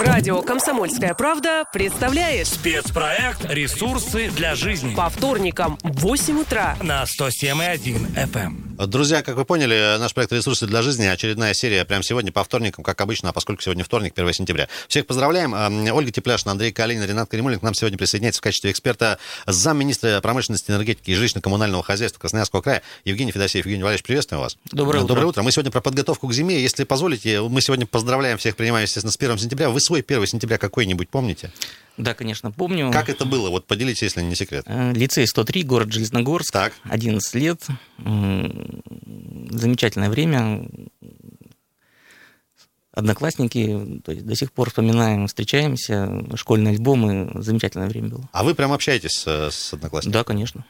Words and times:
Радио 0.00 0.40
«Комсомольская 0.40 1.12
правда» 1.12 1.64
представляет 1.70 2.46
Спецпроект 2.46 3.44
«Ресурсы 3.50 4.30
для 4.30 4.54
жизни» 4.54 4.94
по 4.94 5.10
вторникам 5.10 5.78
в 5.82 6.00
8 6.00 6.40
утра 6.40 6.74
на 6.80 7.02
107,1 7.02 8.14
FM. 8.14 8.69
Друзья, 8.86 9.22
как 9.22 9.36
вы 9.36 9.44
поняли, 9.44 9.98
наш 9.98 10.14
проект 10.14 10.32
«Ресурсы 10.32 10.66
для 10.66 10.80
жизни» 10.80 11.04
очередная 11.04 11.52
серия 11.52 11.84
прямо 11.84 12.02
сегодня 12.02 12.32
по 12.32 12.42
вторникам, 12.42 12.82
как 12.82 12.98
обычно, 13.02 13.28
а 13.28 13.32
поскольку 13.34 13.60
сегодня 13.60 13.84
вторник, 13.84 14.14
1 14.16 14.32
сентября. 14.32 14.68
Всех 14.88 15.06
поздравляем. 15.06 15.52
Ольга 15.92 16.10
Тепляшина, 16.10 16.52
Андрей 16.52 16.72
Калинин, 16.72 17.04
Ренат 17.04 17.28
Каримулин 17.28 17.58
к 17.58 17.62
нам 17.62 17.74
сегодня 17.74 17.98
присоединяется 17.98 18.38
в 18.38 18.42
качестве 18.42 18.70
эксперта 18.70 19.18
замминистра 19.46 20.18
промышленности, 20.22 20.70
энергетики 20.70 21.10
и 21.10 21.14
жилищно-коммунального 21.14 21.82
хозяйства 21.82 22.20
Красноярского 22.20 22.62
края 22.62 22.80
Евгений 23.04 23.32
Федосеев. 23.32 23.66
Евгений 23.66 23.82
Валерьевич, 23.82 24.02
приветствуем 24.02 24.40
вас. 24.40 24.56
Доброе 24.72 25.00
утро. 25.00 25.08
Доброе 25.08 25.26
утро. 25.26 25.42
Мы 25.42 25.52
сегодня 25.52 25.70
про 25.70 25.82
подготовку 25.82 26.26
к 26.26 26.32
зиме. 26.32 26.62
Если 26.62 26.84
позволите, 26.84 27.42
мы 27.42 27.60
сегодня 27.60 27.84
поздравляем 27.84 28.38
всех, 28.38 28.56
принимаем, 28.56 28.84
естественно, 28.84 29.12
с 29.12 29.16
1 29.16 29.36
сентября. 29.40 29.68
Вы 29.68 29.80
свой 29.80 30.00
1 30.00 30.26
сентября 30.26 30.56
какой-нибудь 30.56 31.10
помните? 31.10 31.52
Да, 32.02 32.14
конечно, 32.14 32.50
помню. 32.50 32.90
Как 32.92 33.08
это 33.08 33.24
было? 33.24 33.50
Вот 33.50 33.66
поделитесь, 33.66 34.02
если 34.02 34.22
не 34.22 34.34
секрет. 34.34 34.64
Э, 34.66 34.92
Лицей 34.92 35.26
103, 35.26 35.62
город 35.64 35.92
Железногорск. 35.92 36.52
Так. 36.52 36.72
11 36.84 37.34
лет. 37.34 37.66
Замечательное 39.50 40.08
время. 40.08 40.66
Одноклассники, 42.92 44.00
то 44.04 44.12
есть 44.12 44.26
до 44.26 44.34
сих 44.34 44.50
пор 44.52 44.70
вспоминаем, 44.70 45.26
встречаемся, 45.28 46.24
школьные 46.34 46.74
альбомы, 46.74 47.30
замечательное 47.34 47.88
время 47.88 48.08
было. 48.08 48.28
А 48.32 48.42
вы 48.42 48.54
прям 48.54 48.72
общаетесь 48.72 49.12
с, 49.12 49.50
с 49.50 49.72
одноклассниками? 49.72 50.12
Да, 50.12 50.24
конечно. 50.24 50.64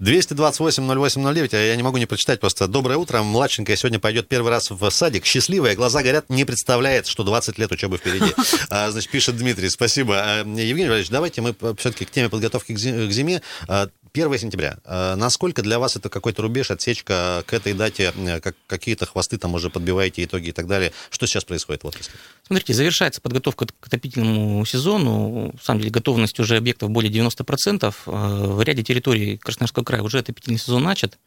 228-08-09, 0.00 1.54
а 1.54 1.56
я 1.58 1.76
не 1.76 1.82
могу 1.82 1.98
не 1.98 2.06
прочитать 2.06 2.40
просто. 2.40 2.68
Доброе 2.68 2.96
утро, 2.98 3.22
младшенькая 3.22 3.76
сегодня 3.76 3.98
пойдет 3.98 4.28
первый 4.28 4.50
раз 4.50 4.70
в 4.70 4.90
садик. 4.90 5.24
Счастливая, 5.24 5.74
глаза 5.74 6.02
горят, 6.02 6.28
не 6.28 6.44
представляет, 6.44 7.06
что 7.06 7.24
20 7.24 7.58
лет 7.58 7.72
учебы 7.72 7.98
впереди. 7.98 8.32
А, 8.68 8.90
значит, 8.90 9.10
пишет 9.10 9.36
Дмитрий, 9.36 9.68
спасибо. 9.70 10.14
А, 10.18 10.38
Евгений 10.40 10.88
Валерьевич, 10.88 11.10
давайте 11.10 11.40
мы 11.40 11.54
все-таки 11.78 12.04
к 12.04 12.10
теме 12.10 12.28
подготовки 12.28 12.74
к 12.74 12.78
зи- 12.78 13.06
к 13.08 13.10
зиме. 13.12 13.42
А, 13.68 13.88
1 14.12 14.38
сентября. 14.38 14.78
А, 14.84 15.14
Насколько 15.16 15.62
для 15.62 15.78
вас 15.78 15.96
это 15.96 16.08
какой-то 16.08 16.42
рубеж, 16.42 16.70
отсечка 16.70 17.44
к 17.46 17.52
этой 17.52 17.74
дате? 17.74 18.12
Как, 18.42 18.56
какие-то 18.66 19.06
хвосты 19.06 19.36
там 19.38 19.54
уже 19.54 19.68
подбиваете, 19.70 20.24
итоги 20.24 20.48
и 20.48 20.52
так 20.52 20.66
далее? 20.66 20.92
Что 21.10 21.26
сейчас 21.26 21.44
происходит 21.44 21.84
в 21.84 21.86
отрасли? 21.86 22.12
Смотрите, 22.46 22.72
завершается 22.74 23.20
подготовка 23.20 23.66
к 23.66 23.86
отопительному 23.86 24.64
сезону. 24.64 25.54
В 25.60 25.64
самом 25.64 25.80
деле, 25.80 25.90
готовность 25.92 26.40
уже 26.40 26.56
объектов 26.56 26.90
более 26.90 27.12
90%. 27.12 27.94
Э, 28.06 28.10
В 28.46 28.62
ряде 28.62 28.82
территорий 28.82 29.36
Красноярского 29.56 29.84
края 29.84 30.02
уже 30.02 30.18
отопительный 30.18 30.58
сезон 30.58 30.84
начат. 30.84 31.18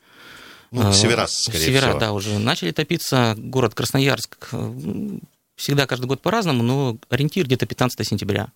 Ну, 0.72 0.94
севера, 0.94 1.26
скорее 1.28 1.66
Севера, 1.66 1.88
всего. 1.88 2.00
да, 2.00 2.14
уже 2.14 2.38
начали 2.38 2.72
топиться. 2.72 3.34
Город 3.38 3.74
Красноярск 3.74 4.50
э, 4.52 5.18
всегда 5.56 5.88
каждый 5.88 6.06
год 6.06 6.22
по-разному, 6.22 6.62
но 6.62 6.98
ориентир 7.10 7.46
где-то 7.46 7.66
15 7.66 8.08
сентября. 8.08 8.50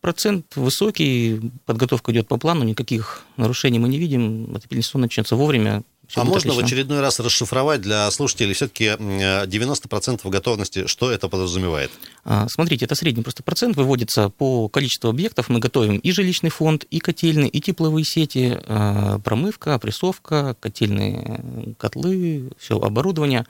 Процент 0.00 0.56
высокий, 0.56 1.40
подготовка 1.66 2.12
идет 2.12 2.28
по 2.28 2.36
плану, 2.36 2.64
никаких 2.64 3.22
нарушений 3.36 3.78
мы 3.78 3.88
не 3.88 3.98
видим. 3.98 4.56
Сезон 4.70 5.02
начнется 5.02 5.36
вовремя. 5.36 5.82
всё 6.08 6.20
А 6.20 6.24
можно 6.24 6.50
в 6.50 6.58
отлично. 6.58 6.66
очередной 6.66 7.00
раз 7.00 7.20
расшифровать 7.20 7.80
для 7.80 8.10
слушателей 8.10 8.54
все-таки 8.54 8.86
90% 8.86 10.28
готовности, 10.28 10.86
что 10.86 11.10
это 11.10 11.28
подразумевает? 11.28 11.90
А, 12.24 12.46
Смотрите, 12.48 12.84
это 12.84 12.94
средний 12.94 13.22
просто 13.22 13.42
процент 13.42 13.76
выводится 13.76 14.28
по 14.28 14.68
количеству 14.68 15.08
объектов. 15.10 15.48
Мы 15.48 15.60
готовим 15.60 15.96
и 15.98 16.12
жилищный 16.12 16.50
фонд, 16.50 16.84
и 16.84 16.98
котельные, 16.98 17.48
и 17.48 17.60
тепловые 17.60 18.04
сети, 18.04 18.58
а, 18.66 19.18
промывка, 19.20 19.74
опрессовка, 19.74 20.56
котельные 20.60 21.74
котлы, 21.78 22.50
все 22.58 22.78
оборудование. 22.78 23.46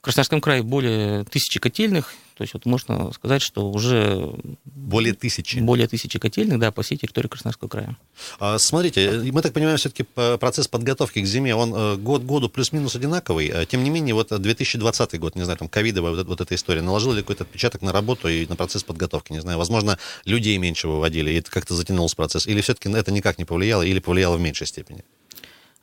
В 0.00 0.04
Красноярском 0.06 0.40
крае 0.40 0.62
более 0.62 1.24
тысячи 1.24 1.58
котельных, 1.58 2.14
то 2.36 2.42
есть 2.42 2.52
вот 2.54 2.66
можно 2.66 3.12
сказать, 3.12 3.40
что 3.42 3.70
уже 3.70 4.34
Более 4.64 5.14
тысячи. 5.14 5.58
более 5.58 5.88
тысячи 5.88 6.18
котельных 6.18 6.58
да, 6.58 6.70
по 6.70 6.82
всей 6.82 6.96
территории 6.98 7.28
Красноярского 7.28 7.68
края. 7.68 7.96
А, 8.38 8.58
Смотрите, 8.58 9.10
мы 9.32 9.40
так 9.42 9.52
понимаем, 9.54 9.78
все-таки 9.78 10.02
процесс 10.38 10.68
подготовки 10.68 11.20
к 11.20 11.26
зиме, 11.26 11.54
он 11.54 11.74
э, 11.74 11.96
год 11.96 12.22
году 12.22 12.48
плюс-минус 12.48 12.94
одинаковый. 12.94 13.48
Э, 13.48 13.64
Тем 13.66 13.82
не 13.82 13.90
менее, 13.90 14.14
вот 14.14 14.28
2020 14.28 15.18
год, 15.18 15.34
не 15.34 15.42
знаю, 15.44 15.58
там, 15.58 15.68
ковидовая 15.68 16.10
вот, 16.10 16.20
эта- 16.20 16.28
вот 16.28 16.40
эта 16.40 16.54
история, 16.54 16.82
наложила 16.82 17.14
ли 17.14 17.22
какой-то 17.22 17.44
отпечаток 17.44 17.82
на 17.82 17.92
работу 17.92 18.28
и 18.28 18.46
на 18.46 18.56
процесс 18.56 18.82
подготовки? 18.84 19.32
Не 19.32 19.40
знаю, 19.40 19.58
возможно, 19.58 19.98
людей 20.24 20.58
меньше 20.58 20.88
выводили, 20.88 21.30
и 21.30 21.38
это 21.38 21.50
как-то 21.50 21.74
затянулся 21.74 22.16
процесс. 22.16 22.46
Или 22.46 22.60
все-таки 22.60 22.90
это 22.90 23.10
никак 23.12 23.38
не 23.38 23.44
повлияло, 23.44 23.82
или 23.82 23.98
повлияло 23.98 24.36
в 24.36 24.40
меньшей 24.40 24.66
степени? 24.66 25.04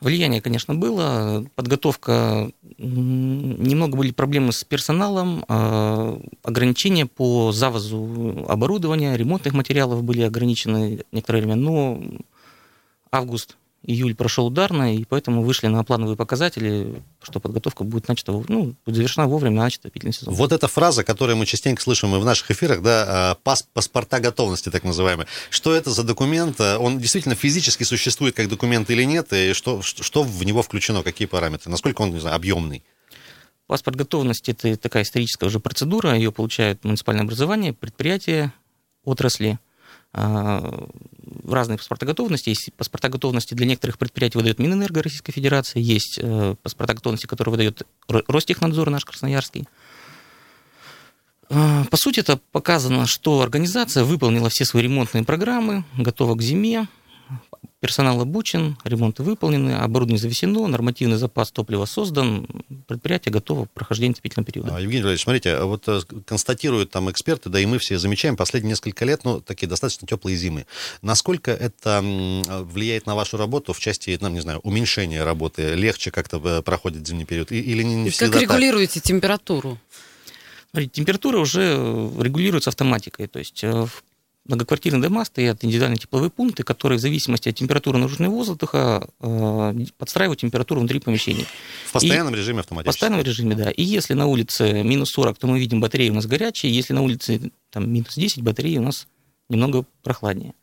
Влияние, 0.04 0.42
конечно, 0.42 0.76
было. 0.76 1.46
Подготовка, 1.56 2.52
немного 2.78 3.96
были 3.96 4.12
проблемы 4.12 4.52
с 4.52 4.66
персоналом, 4.66 5.46
а, 5.48 6.20
ограничения 6.44 7.06
по 7.06 7.54
завозу 7.54 8.46
оборудования, 8.50 9.16
ремонтных 9.16 9.54
материалов 9.54 10.04
были 10.04 10.24
ограничены 10.24 11.06
некоторое 11.14 11.40
время, 11.40 11.56
но 11.56 12.04
август, 13.14 13.56
июль 13.84 14.16
прошел 14.16 14.48
ударно, 14.48 14.96
и 14.96 15.04
поэтому 15.04 15.44
вышли 15.44 15.68
на 15.68 15.84
плановые 15.84 16.16
показатели, 16.16 17.04
что 17.22 17.40
подготовка 17.40 17.84
будет 17.84 18.08
начата, 18.08 18.32
ну, 18.32 18.76
будет 18.86 18.96
завершена 18.96 19.28
вовремя, 19.28 19.62
начат 19.62 19.82
отопительный 19.82 20.14
сезон. 20.14 20.34
Вот 20.34 20.52
эта 20.52 20.68
фраза, 20.68 21.04
которую 21.04 21.38
мы 21.38 21.46
частенько 21.46 21.82
слышим 21.82 22.16
и 22.16 22.20
в 22.20 22.26
наших 22.26 22.50
эфирах, 22.52 22.82
да, 22.82 23.06
а, 23.08 23.36
пас, 23.36 23.68
паспорта 23.74 24.20
готовности, 24.20 24.70
так 24.70 24.84
называемые. 24.84 25.28
Что 25.50 25.74
это 25.74 25.92
за 25.92 26.04
документ? 26.04 26.60
А, 26.60 26.78
Он 26.80 26.98
действительно 26.98 27.36
физически 27.36 27.84
существует 27.84 28.36
как 28.36 28.48
документ 28.48 28.90
или 28.90 29.04
нет? 29.04 29.34
И 29.34 29.54
что 29.54 29.82
что 29.82 30.24
в 30.24 30.44
него 30.46 30.62
включено, 30.62 31.04
какие 31.04 31.28
параметры? 31.28 31.70
Насколько 31.70 32.02
он, 32.02 32.12
не 32.12 32.20
знаю, 32.20 32.36
объемный? 32.36 32.84
Паспорт 33.68 33.96
готовности– 33.96 34.52
это 34.64 34.76
такая 34.78 35.04
историческая 35.04 35.46
уже 35.46 35.60
процедура, 35.60 36.16
ее 36.16 36.32
получают 36.32 36.84
муниципальное 36.84 37.24
образование, 37.24 37.74
предприятия, 37.74 38.54
отрасли. 39.04 39.58
А, 40.14 40.88
Разные 41.48 41.78
паспорта 41.78 42.06
готовности. 42.06 42.50
Есть 42.50 42.72
паспорта 42.78 43.10
готовности 43.10 43.54
для 43.54 43.66
некоторых 43.66 43.98
предприятий 43.98 44.38
выдает 44.38 44.60
Минэнерго 44.60 45.02
Российской 45.02 45.32
Федерации, 45.32 45.82
есть 45.82 46.20
э, 46.22 46.56
паспорта 46.62 46.94
готовности, 46.94 47.26
которые 47.26 47.52
выдает 47.52 47.82
Ро- 48.08 48.24
Ростехнадзор 48.28 48.90
наш 48.90 49.04
Красноярский. 49.04 49.68
А, 51.50 51.84
По 51.86 51.98
сути, 51.98 52.20
это 52.20 52.40
показано, 52.52 53.08
что 53.08 53.42
организация 53.42 54.04
выполнила 54.04 54.50
все 54.50 54.64
свои 54.66 54.84
ремонтные 54.84 55.24
программы, 55.24 55.84
готова 55.98 56.36
к 56.36 56.42
зиме, 56.42 56.88
персонал 57.84 58.22
обучен, 58.22 58.78
ремонты 58.86 59.24
выполнены, 59.24 59.72
оборудование 59.72 60.18
завесено, 60.18 60.66
нормативный 60.68 61.18
запас 61.18 61.52
топлива 61.52 61.84
создан, 61.84 62.48
предприятие 62.88 63.34
готово 63.34 63.66
к 63.66 63.72
прохождению 63.72 64.14
отопительного 64.14 64.46
периода. 64.46 64.78
А, 64.78 64.80
Евгений 64.80 65.02
Валерьевич, 65.04 65.24
смотрите, 65.24 65.60
вот 65.60 65.84
э, 65.90 66.00
констатируют 66.26 66.92
там 66.92 67.12
эксперты, 67.12 67.50
да 67.50 67.60
и 67.60 67.66
мы 67.66 67.80
все 67.80 67.98
замечаем, 67.98 68.38
последние 68.38 68.70
несколько 68.70 69.04
лет, 69.04 69.26
ну, 69.26 69.42
такие 69.42 69.68
достаточно 69.68 70.08
теплые 70.08 70.38
зимы. 70.38 70.66
Насколько 71.02 71.52
это 71.52 72.00
влияет 72.02 73.06
на 73.06 73.16
вашу 73.16 73.36
работу 73.36 73.74
в 73.74 73.80
части, 73.82 74.18
ну, 74.22 74.30
не 74.30 74.40
знаю, 74.40 74.60
уменьшения 74.60 75.26
работы? 75.26 75.76
Легче 75.76 76.10
как-то 76.10 76.42
э, 76.42 76.62
проходит 76.62 77.06
зимний 77.06 77.26
период? 77.26 77.52
Или 77.52 77.84
не, 77.84 77.96
не 77.96 78.12
всегда 78.12 78.32
как 78.32 78.48
так? 78.48 78.50
регулируете 78.50 79.02
температуру? 79.02 79.78
Смотрите, 80.72 80.94
температура 80.94 81.38
уже 81.38 81.76
э, 81.78 82.12
регулируется 82.22 82.70
автоматикой, 82.70 83.28
то 83.28 83.40
есть 83.40 83.62
в 83.62 83.90
многоквартирные 84.46 85.02
дома 85.02 85.26
стоят 85.26 85.64
индивидуальные 85.64 85.98
тепловые 86.00 86.30
пункты, 86.30 86.64
которые 86.64 86.98
в 86.98 87.02
зависимости 87.02 87.50
от 87.50 87.56
температуры 87.56 87.98
наружного 87.98 88.32
воздуха 88.32 89.08
э, 89.20 89.74
подстраивают 89.98 90.40
температуру 90.40 90.80
внутри 90.82 91.00
помещений. 91.00 91.46
В 91.88 91.94
постоянном 91.94 92.36
режиме 92.36 92.58
В 92.58 92.60
автоматически? 92.62 92.94
постоянном 93.00 93.26
режиме, 93.26 93.56
да. 93.56 93.72
И 93.72 93.84
если 93.84 94.14
на 94.14 94.26
улице 94.28 94.84
минус 94.84 95.12
40, 95.12 95.38
то 95.38 95.48
мы 95.48 95.60
видим 95.60 95.80
батареи 95.80 96.10
у 96.10 96.14
нас 96.14 96.26
горячие, 96.26 96.74
если 96.74 96.94
на 96.94 97.02
улице 97.02 97.52
там, 97.70 97.92
минус 97.92 98.16
10, 98.16 98.42
батареи 98.42 98.78
у 98.78 98.84
нас 98.84 99.08
немного 99.50 99.86
прохладнее. 100.02 100.54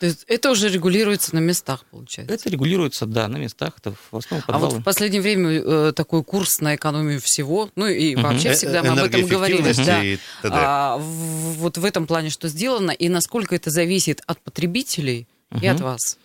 То 0.00 0.06
есть 0.06 0.24
это 0.28 0.50
уже 0.50 0.70
регулируется 0.70 1.34
на 1.34 1.40
местах, 1.40 1.84
получается. 1.90 2.34
Это 2.34 2.48
регулируется, 2.48 3.04
да, 3.04 3.28
на 3.28 3.36
местах, 3.36 3.74
это 3.78 3.94
в 4.10 4.16
основном 4.16 4.42
А 4.48 4.52
вот 4.52 4.62
подвалы. 4.62 4.80
в 4.80 4.84
последнее 4.84 5.20
время 5.20 5.50
э, 5.50 5.92
такой 5.94 6.24
курс 6.24 6.60
на 6.60 6.74
экономию 6.74 7.20
всего, 7.20 7.68
ну 7.76 7.86
и 7.86 8.14
Мгм. 8.16 8.22
вообще 8.24 8.48
Э, 8.48 8.54
всегда 8.54 8.82
мы 8.82 8.98
об 8.98 9.06
этом 9.06 9.26
говорили. 9.26 10.18
Да. 10.42 10.50
А, 10.52 10.96
вот 10.98 11.76
в 11.76 11.84
этом 11.84 12.06
плане 12.06 12.30
что 12.30 12.48
сделано 12.48 12.92
и 12.92 13.10
насколько 13.10 13.54
это 13.54 13.68
зависит 13.70 14.22
от 14.26 14.40
потребителей 14.40 15.28
и 15.60 15.66
от 15.66 15.80
вас? 15.80 16.16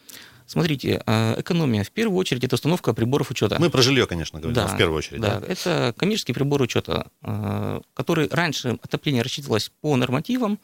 Смотрите, 0.47 1.01
э, 1.05 1.41
экономия, 1.41 1.83
в 1.83 1.91
первую 1.91 2.17
очередь, 2.17 2.43
это 2.43 2.55
установка 2.55 2.93
приборов 2.93 3.31
учета. 3.31 3.57
Мы 3.59 3.69
про 3.69 3.81
жилье, 3.81 4.05
конечно, 4.07 4.39
говорим, 4.39 4.61
но 4.61 4.67
в 4.69 4.77
первую 4.77 4.99
очередь. 4.99 5.19
Да, 5.19 5.39
да. 5.39 5.47
это 5.47 5.93
коммерческие 5.97 6.35
приборы 6.35 6.63
учета, 6.65 7.07
э, 7.23 7.81
которые 7.93 8.29
раньше 8.31 8.77
отопление 8.81 9.21
рассчитывалось 9.23 9.71
по 9.81 9.95
нормативам. 9.97 10.59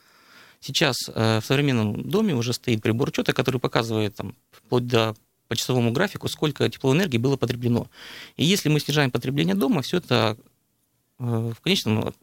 Сейчас 0.62 0.98
э, 1.08 1.40
в 1.42 1.46
современном 1.46 2.08
доме 2.08 2.36
уже 2.36 2.54
стоит 2.54 2.82
прибор 2.82 3.10
учета, 3.10 3.34
который 3.34 3.60
показывает 3.60 4.16
там, 4.16 4.36
вплоть 4.52 4.88
до 4.88 5.16
по 5.48 5.56
часовому 5.58 5.92
графику, 5.92 6.30
сколько 6.30 6.70
тепловой 6.70 6.98
энергии 6.98 7.18
было 7.18 7.36
потреблено. 7.36 7.90
И 8.38 8.46
если 8.46 8.70
мы 8.70 8.80
снижаем 8.80 9.12
потребление 9.12 9.54
дома, 9.54 9.82
все 9.82 9.98
это 9.98 10.38
э, 11.20 11.52
в 11.54 11.60
конечном 11.60 12.14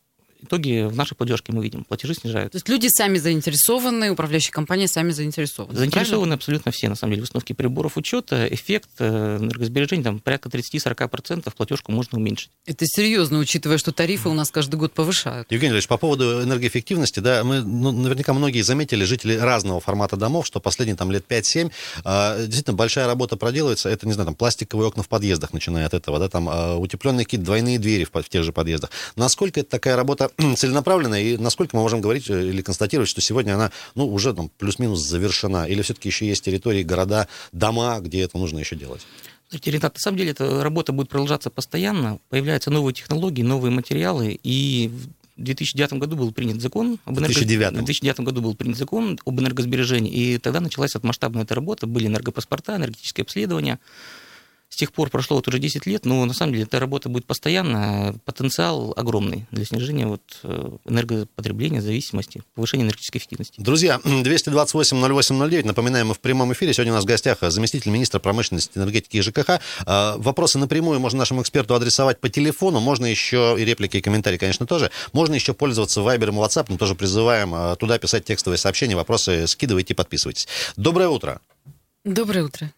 итоге 0.45 0.89
в 0.89 0.97
нашей 0.97 1.15
платежке 1.15 1.53
мы 1.53 1.63
видим, 1.63 1.85
платежи 1.85 2.15
снижаются. 2.15 2.53
То 2.53 2.57
есть 2.57 2.69
люди 2.69 2.89
сами 2.89 3.19
заинтересованы, 3.19 4.11
управляющие 4.11 4.53
компании 4.53 4.87
сами 4.87 5.11
заинтересованы. 5.11 5.77
Заинтересованы 5.77 6.35
абсолютно 6.35 6.71
все, 6.71 6.89
на 6.89 6.95
самом 6.95 7.13
деле, 7.13 7.23
в 7.23 7.25
установке 7.25 7.55
приборов 7.55 7.97
учета. 7.97 8.47
Эффект 8.49 8.89
э, 8.99 9.39
энергосбережения, 9.41 10.05
там, 10.05 10.21
порядка 10.21 10.49
30-40% 10.49 11.53
платежку 11.57 11.93
можно 11.93 12.19
уменьшить. 12.19 12.51
Это 12.67 12.85
серьезно, 12.87 13.39
учитывая, 13.39 13.79
что 13.79 13.93
тарифы 13.93 14.29
у 14.29 14.35
нас 14.35 14.51
каждый 14.51 14.77
год 14.77 14.93
повышают. 14.93 15.51
Евгений 15.51 15.75
Ильич, 15.75 15.89
по 15.89 15.97
поводу 15.97 16.43
энергоэффективности, 16.43 17.21
да, 17.21 17.43
мы, 17.45 17.61
ну, 17.61 17.93
наверняка 17.93 18.33
многие 18.33 18.63
заметили, 18.63 19.05
жители 19.05 19.37
разного 19.37 19.81
формата 19.81 20.17
домов, 20.17 20.47
что 20.47 20.61
последние 20.61 20.97
там 20.97 21.11
лет 21.11 21.25
5-7, 21.29 21.71
э, 22.05 22.47
действительно 22.47 22.77
большая 22.77 23.07
работа 23.07 23.37
проделывается, 23.37 23.89
это, 23.89 24.07
не 24.07 24.13
знаю, 24.13 24.27
там, 24.27 24.35
пластиковые 24.35 24.89
окна 24.89 25.03
в 25.03 25.09
подъездах, 25.09 25.53
начиная 25.53 25.87
от 25.87 25.95
этого, 25.95 26.19
да, 26.19 26.29
там, 26.29 26.49
э, 26.49 26.75
утепленные 26.77 27.25
какие-то 27.25 27.45
двойные 27.45 27.79
двери 27.79 28.05
в, 28.05 28.13
в 28.13 28.29
тех 28.29 28.45
же 28.45 28.53
подъездах. 28.53 28.91
Насколько 29.17 29.61
это 29.61 29.71
такая 29.71 29.97
работа 29.97 30.28
целенаправленная, 30.57 31.21
и 31.21 31.37
насколько 31.37 31.77
мы 31.77 31.83
можем 31.83 32.01
говорить 32.01 32.29
э, 32.31 32.49
или 32.49 32.63
констатировать, 32.63 33.09
что 33.09 33.21
сегодня 33.21 33.55
она, 33.55 33.71
ну, 33.95 34.07
уже 34.07 34.35
там 34.35 34.51
плюс-минус 34.59 35.01
завершена, 35.01 35.67
или 35.67 35.83
все-таки 35.83 36.09
еще 36.09 36.27
есть 36.27 36.45
территории, 36.45 36.83
города, 36.83 37.29
дома, 37.53 37.99
где 38.01 38.21
это 38.23 38.39
нужно 38.39 38.59
еще 38.59 38.77
делать? 38.77 39.07
Знаете, 39.51 39.71
Ренат, 39.71 39.95
на 39.95 40.01
самом 40.01 40.19
деле 40.19 40.33
эта 40.33 40.63
работа 40.63 40.93
будет 40.93 41.09
продолжаться 41.09 41.49
постоянно, 41.49 42.19
появляются 42.29 42.71
новые 42.71 42.95
технологии, 42.95 43.43
новые 43.43 43.73
материалы, 43.73 44.39
и 44.43 44.91
в 45.37 45.43
2009 45.43 45.95
году 45.95 46.17
был 46.17 46.33
принят 46.33 46.61
закон 46.61 46.99
об 47.05 47.15
энерго... 47.19 47.35
2009. 47.35 47.73
В 47.73 47.77
2009 47.77 48.21
году 48.21 48.43
был 48.43 48.55
принят 48.55 48.77
закон 48.77 49.19
об 49.25 49.41
энергосбережении, 49.41 50.13
и 50.13 50.39
тогда 50.39 50.61
началась 50.61 50.95
масштабная 51.03 51.45
эта 51.45 51.55
работа, 51.55 51.87
были 51.87 52.09
энергопаспорта, 52.09 52.77
энергетическое 52.77 53.25
обследование, 53.25 53.79
с 54.69 54.77
тех 54.77 54.93
пор 54.93 55.11
прошло 55.11 55.37
вот 55.37 55.49
уже 55.49 55.59
10 55.59 55.87
лет, 55.87 56.05
но 56.05 56.25
на 56.25 56.35
самом 56.35 56.53
деле 56.53 56.65
эта 56.65 56.79
работа 56.79 57.09
будет 57.09 57.25
постоянно, 57.25 58.15
потенциал 58.25 58.93
огромный 58.97 59.47
для 59.51 59.65
снижения 59.65 60.07
вот 60.07 60.23
э, 60.43 60.71
энергопотребления, 60.87 61.81
зависимости, 61.81 62.43
повышения 62.55 62.85
энергетической 62.85 63.19
эффективности. 63.19 63.61
Друзья, 63.61 64.01
228-08-09, 64.05 65.67
напоминаем, 65.67 66.09
мы 66.09 66.15
в 66.15 66.21
прямом 66.21 66.53
эфире. 66.53 66.75
Сегодня 66.75 66.93
у 66.93 66.97
нас 66.97 67.05
в 67.05 67.07
гостях 67.07 67.39
заместитель 67.41 67.91
министра 67.91 68.19
промышленности, 68.19 68.77
энергетики 68.77 69.17
и 69.17 69.21
ЖКХ. 69.23 69.61
А, 69.87 70.17
Вопросы 70.19 70.59
напрямую 70.59 71.01
можно 71.01 71.19
нашему 71.19 71.43
эксперту 71.43 71.75
адресовать 71.75 72.21
по 72.21 72.29
телефону, 72.29 72.81
можно 72.81 73.07
еще 73.07 73.57
и 73.59 73.65
реплики, 73.65 73.97
и 73.97 74.01
комментарии, 74.01 74.37
конечно, 74.37 74.67
тоже. 74.67 74.91
Можно 75.13 75.35
еще 75.35 75.55
пользоваться 75.55 76.01
Viber 76.01 76.29
и 76.29 76.33
WhatsApp, 76.33 76.67
мы 76.69 76.79
тоже 76.79 76.95
призываем 76.95 77.55
а, 77.55 77.77
туда 77.77 77.99
писать 77.99 78.25
текстовые 78.25 78.59
сообщения, 78.59 78.97
вопросы 78.97 79.47
скидывайте, 79.47 79.95
подписывайтесь. 79.95 80.47
Доброе 80.77 81.09
утро. 81.09 81.41
Доброе 82.05 82.45
утро. 82.45 82.73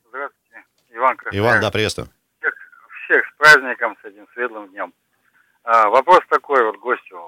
Иван 1.01 1.17
Красноярск. 1.17 1.49
Иван, 1.49 1.61
да, 1.63 1.71
приветствую. 1.71 2.09
Всех, 2.41 2.55
всех 3.05 3.27
с 3.27 3.33
праздником, 3.39 3.97
с 4.03 4.05
этим 4.05 4.29
светлым 4.35 4.69
днем. 4.69 4.93
А, 5.65 5.89
вопрос 5.89 6.21
такой 6.29 6.63
вот 6.63 6.77
гостю. 6.77 7.19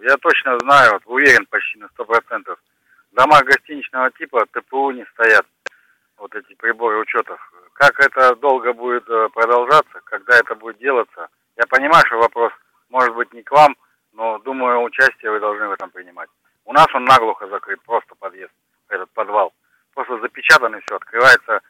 Я 0.00 0.16
точно 0.16 0.58
знаю, 0.60 0.92
вот, 0.92 1.02
уверен 1.04 1.44
почти 1.46 1.78
на 1.78 1.88
сто 1.88 2.06
процентов. 2.06 2.58
В 3.12 3.16
домах 3.16 3.44
гостиничного 3.44 4.10
типа 4.12 4.46
ТПУ 4.46 4.92
не 4.92 5.04
стоят 5.12 5.46
вот 6.16 6.34
эти 6.34 6.54
приборы 6.54 7.00
учетов. 7.00 7.38
Как 7.74 8.00
это 8.00 8.34
долго 8.36 8.72
будет 8.72 9.08
э, 9.08 9.28
продолжаться, 9.34 10.00
когда 10.04 10.38
это 10.38 10.54
будет 10.54 10.78
делаться? 10.78 11.28
Я 11.56 11.66
понимаю, 11.66 12.04
что 12.06 12.18
вопрос 12.18 12.52
может 12.88 13.14
быть 13.14 13.32
не 13.34 13.42
к 13.42 13.50
вам, 13.50 13.76
но 14.14 14.38
думаю, 14.38 14.82
участие 14.82 15.30
вы 15.30 15.40
должны 15.40 15.68
в 15.68 15.72
этом 15.72 15.90
принимать. 15.90 16.30
У 16.64 16.72
нас 16.72 16.86
он 16.94 17.04
наглухо 17.04 17.46
закрыт, 17.48 17.80
просто 17.82 18.14
подъезд, 18.14 18.52
этот 18.88 19.10
подвал. 19.10 19.52
Просто 19.94 20.18
запечатан 20.20 20.74
и 20.76 20.80
все, 20.80 20.96
открывается 20.96 21.60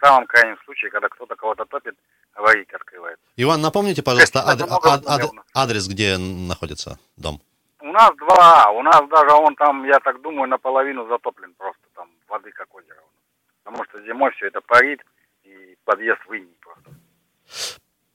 самом 0.00 0.26
крайнем 0.26 0.56
случае, 0.64 0.90
когда 0.90 1.08
кто-то 1.08 1.34
кого-то 1.36 1.64
топит, 1.64 1.94
аварийка 2.34 2.76
открывается. 2.76 3.24
Иван, 3.36 3.60
напомните, 3.60 4.02
пожалуйста, 4.02 4.42
ад- 4.46 4.62
ад- 4.62 5.32
нас. 5.32 5.44
адрес, 5.54 5.88
где 5.88 6.16
находится 6.18 6.98
дом. 7.16 7.40
У 7.80 7.92
нас 7.92 8.10
два, 8.16 8.70
у 8.72 8.82
нас 8.82 9.00
даже 9.08 9.32
он 9.34 9.54
там, 9.56 9.84
я 9.84 9.98
так 10.00 10.20
думаю, 10.20 10.48
наполовину 10.48 11.06
затоплен 11.08 11.54
просто, 11.56 11.82
там 11.94 12.08
воды 12.28 12.50
как 12.52 12.74
озеро. 12.74 13.00
Потому 13.64 13.84
что 13.84 14.00
зимой 14.02 14.30
все 14.36 14.46
это 14.48 14.60
парит, 14.60 15.00
и 15.44 15.76
подъезд 15.84 16.20
вынет 16.28 16.56
просто. 16.60 16.90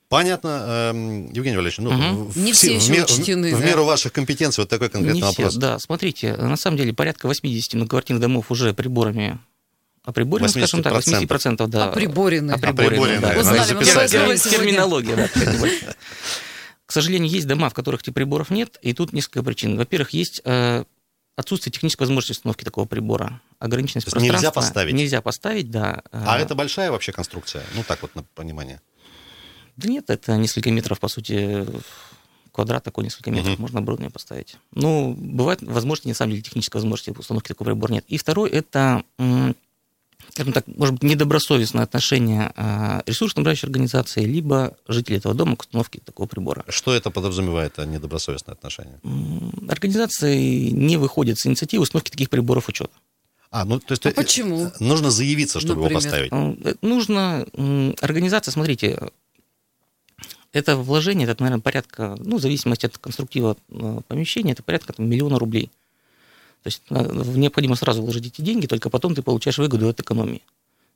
Понятно, 0.09 0.91
Эм, 0.91 1.25
Евгений 1.31 1.57
Валерьевич, 1.57 1.79
ну, 1.79 1.91
Мгм. 1.91 2.25
в- 2.27 2.37
Не 2.37 2.51
в- 2.51 2.55
все 2.55 2.77
в, 2.77 2.81
еще 2.83 3.03
учтены, 3.03 3.55
в 3.55 3.59
да. 3.59 3.65
меру 3.65 3.83
ваших 3.85 4.13
компетенций 4.13 4.61
вот 4.61 4.69
такой 4.69 4.89
конкретный 4.89 5.21
Не 5.21 5.21
все, 5.21 5.41
вопрос. 5.41 5.55
да, 5.55 5.79
смотрите, 5.79 6.35
на 6.37 6.55
самом 6.55 6.77
деле 6.77 6.93
порядка 6.93 7.25
80 7.27 7.73
многоквартирных 7.73 8.21
домов 8.21 8.51
уже 8.51 8.73
приборами 8.75 9.39
оприборены, 10.03 10.49
скажем 10.49 10.83
так, 10.83 10.93
80%. 10.93 11.25
80%, 11.27 11.67
да. 11.67 11.89
Оприборены. 11.89 12.51
Оприборены, 12.51 12.87
Оприборены, 13.15 13.19
да. 13.21 13.27
надо 13.29 13.39
Узнали 13.39 13.59
мы 13.59 13.65
записать. 13.85 14.11
сегодня. 14.11 14.37
Терминология, 14.37 15.15
да. 15.15 15.93
К 16.85 16.91
сожалению, 16.91 17.29
есть 17.31 17.47
дома, 17.47 17.69
в 17.69 17.73
которых 17.73 18.01
этих 18.01 18.13
приборов 18.13 18.49
нет, 18.49 18.77
и 18.81 18.93
тут 18.93 19.13
несколько 19.13 19.41
причин. 19.41 19.77
Во-первых, 19.77 20.11
есть 20.11 20.41
э, 20.45 20.83
отсутствие 21.35 21.71
технической 21.71 22.05
возможности 22.05 22.33
установки 22.33 22.63
такого 22.63 22.85
прибора, 22.85 23.41
ограниченность 23.59 24.05
есть 24.07 24.15
нельзя 24.17 24.31
пространства. 24.33 24.61
поставить? 24.61 24.93
Нельзя 24.93 25.21
поставить, 25.21 25.71
да. 25.71 26.03
А 26.11 26.37
это 26.37 26.53
большая 26.55 26.91
вообще 26.91 27.11
конструкция? 27.11 27.63
Ну, 27.73 27.83
так 27.87 28.01
вот, 28.01 28.13
на 28.15 28.23
понимание. 28.35 28.81
Да 29.77 29.89
нет, 29.89 30.09
это 30.09 30.35
несколько 30.37 30.69
метров, 30.69 30.99
по 30.99 31.07
сути, 31.07 31.65
квадрат 32.51 32.83
такой, 32.83 33.05
несколько 33.05 33.31
метров 33.31 33.53
Мгм. 33.53 33.61
можно 33.61 33.79
оборудование 33.79 34.11
поставить. 34.11 34.57
Ну, 34.75 35.15
бывает 35.17 35.63
возможности, 35.63 36.09
на 36.09 36.13
самом 36.13 36.31
деле, 36.33 36.43
технической 36.43 36.79
возможности 36.79 37.09
установки 37.17 37.47
такого 37.47 37.69
прибора 37.69 37.91
нет. 37.93 38.05
И 38.07 38.17
второй, 38.19 38.51
это, 38.51 39.03
скажем 40.29 40.53
так, 40.53 40.65
может 40.67 40.95
быть, 40.95 41.03
недобросовестное 41.03 41.83
отношение 41.83 42.51
а, 42.55 43.03
ресурсоснабжающей 43.05 43.67
организации, 43.67 44.25
либо 44.25 44.75
жителей 44.87 45.17
этого 45.17 45.35
дома 45.35 45.55
к 45.55 45.61
установке 45.61 45.99
такого 46.03 46.27
прибора. 46.27 46.65
Что 46.69 46.93
это 46.93 47.11
подразумевает, 47.11 47.77
а 47.79 47.85
недобросовестное 47.85 48.55
отношение? 48.55 48.99
Организации 49.67 50.69
не 50.69 50.97
выходят 50.97 51.37
с 51.39 51.45
инициативы 51.47 51.83
установки 51.83 52.09
таких 52.09 52.29
приборов 52.29 52.69
учета. 52.69 52.91
А, 53.51 53.65
ну, 53.65 53.79
то 53.79 53.91
есть... 53.91 54.05
А 54.05 54.09
э, 54.09 54.13
почему? 54.13 54.71
Нужно 54.79 55.11
заявиться, 55.11 55.59
чтобы 55.59 55.83
его 55.85 55.89
Например? 55.89 56.01
поставить. 56.01 56.65
Э, 56.65 56.73
Нужно 56.81 57.45
организация, 58.01 58.51
смотрите, 58.51 58.99
это 60.53 60.75
вложение, 60.75 61.27
это, 61.27 61.41
наверное, 61.43 61.61
порядка, 61.61 62.15
ну, 62.19 62.37
в 62.37 62.41
зависимости 62.41 62.87
от 62.87 62.97
конструктива 62.97 63.55
э, 63.69 63.99
помещения, 64.07 64.53
это 64.53 64.63
порядка 64.63 64.93
там, 64.93 65.07
миллиона 65.07 65.37
рублей. 65.37 65.69
То 66.63 66.67
есть 66.67 66.81
э, 66.89 67.23
необходимо 67.35 67.75
сразу 67.75 68.01
вложить 68.01 68.27
эти 68.27 68.41
деньги, 68.41 68.67
только 68.67 68.89
потом 68.89 69.15
ты 69.15 69.21
получаешь 69.21 69.57
выгоду 69.57 69.89
от 69.89 69.99
экономии. 69.99 70.41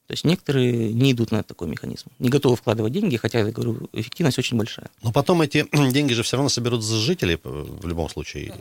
То 0.07 0.13
есть 0.13 0.23
некоторые 0.23 0.93
не 0.93 1.11
идут 1.11 1.31
на 1.31 1.43
такой 1.43 1.67
механизм, 1.67 2.07
не 2.19 2.29
готовы 2.29 2.55
вкладывать 2.55 2.93
деньги, 2.93 3.17
хотя, 3.17 3.39
я 3.39 3.51
говорю, 3.51 3.89
эффективность 3.91 4.39
очень 4.39 4.57
большая. 4.57 4.89
Но 5.03 5.11
потом 5.11 5.41
эти 5.41 5.65
деньги 5.91 6.13
же 6.13 6.23
все 6.23 6.37
равно 6.37 6.49
соберут 6.49 6.83
с 6.83 6.89
жителей 6.89 7.35
э, 7.35 7.39
в 7.43 7.85
любом 7.85 8.09
случае. 8.09 8.53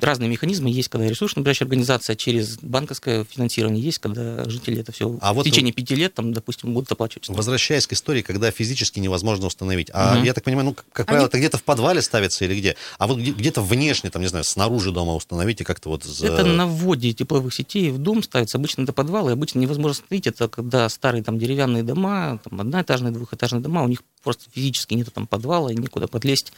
Разные 0.00 0.28
механизмы 0.28 0.70
есть, 0.70 0.88
когда 0.88 1.08
ресурсно-набирающая 1.08 1.64
организация 1.66 2.14
через 2.14 2.58
банковское 2.58 3.24
финансирование 3.24 3.82
есть, 3.82 3.98
когда 3.98 4.48
жители 4.48 4.80
это 4.80 4.92
все 4.92 5.18
А 5.20 5.32
в 5.32 5.36
вот 5.36 5.44
течение 5.44 5.72
пяти 5.72 5.94
лет, 5.96 6.14
там, 6.14 6.32
допустим, 6.32 6.72
будут 6.72 6.90
оплачивать. 6.92 7.28
Возвращаясь 7.28 7.86
к 7.86 7.92
истории, 7.92 8.22
когда 8.22 8.50
физически 8.50 9.00
невозможно 9.00 9.46
установить. 9.46 9.90
А 9.92 10.14
Мгм. 10.16 10.24
я 10.24 10.34
так 10.34 10.44
понимаю, 10.44 10.66
ну, 10.66 10.76
как, 10.92 11.06
правило, 11.06 11.26
это 11.26 11.38
где-то 11.38 11.58
в 11.58 11.64
подвале 11.64 12.00
ставится 12.00 12.44
или 12.44 12.58
где? 12.58 12.76
А 12.98 13.06
вот 13.08 13.18
где- 13.18 13.32
где-то 13.32 13.60
внешне, 13.60 14.10
там, 14.10 14.22
не 14.22 14.28
знаю, 14.28 14.44
снаружи 14.44 14.92
дома 14.92 15.14
установить 15.14 15.60
и 15.60 15.64
как-то 15.64 15.88
вот... 15.88 16.04
за- 16.04 16.26
Это 16.28 16.44
на 16.44 16.66
вводе 16.66 17.12
тепловых 17.12 17.52
сетей 17.52 17.90
в 17.90 17.98
дом 17.98 18.22
ставится. 18.22 18.58
Обычно 18.58 18.82
это 18.82 18.92
подвалы, 18.92 19.32
обычно 19.32 19.58
невозможно 19.58 19.92
установить. 20.02 20.26
Это 20.28 20.48
когда 20.48 20.88
старые 20.88 21.24
там 21.24 21.38
деревянные 21.38 21.82
дома, 21.82 22.38
там 22.48 22.60
одноэтажные, 22.60 23.12
двухэтажные 23.12 23.62
дома, 23.62 23.82
у 23.82 23.88
них 23.88 24.02
просто 24.22 24.44
физически 24.52 24.94
нет 24.94 25.12
там 25.12 25.26
подвала 25.26 25.72
и 25.72 25.76
некуда 25.76 26.06
подлезть 26.08 26.52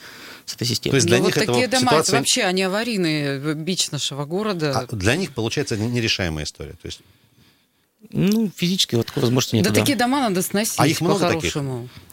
с 0.47 0.54
этой 0.54 0.66
системой. 0.66 0.92
То 0.92 0.97
есть 0.97 1.06
для 1.06 1.18
Ну, 1.18 1.26
них 1.26 1.35
вот 1.37 1.42
это 1.42 1.52
такие 1.52 1.68
дома, 1.68 1.80
ситуация- 1.82 2.12
это 2.14 2.20
вообще, 2.23 2.42
они 2.42 2.62
аварийные, 2.62 3.29
бич 3.38 3.90
нашего 3.90 4.25
города. 4.25 4.72
А 4.90 4.96
для 4.96 5.16
них, 5.16 5.32
получается, 5.32 5.76
не- 5.76 5.88
нерешаемая 5.88 6.44
история. 6.44 6.72
То 6.72 6.87
есть, 6.87 7.00
Ну, 8.12 8.50
физически 8.56 8.94
вот 8.94 9.06
такой 9.06 9.22
возможности 9.25 9.56
нет. 9.56 9.64
да, 9.66 9.72
такие 9.72 9.96
дома 9.96 10.20
надо 10.20 10.40
сносить 10.42 10.78
А 10.78 10.87
их 10.87 11.00
много 11.02 11.20
таких? 11.20 11.34
по-хорошему. 11.52 11.84
и- 11.84 12.10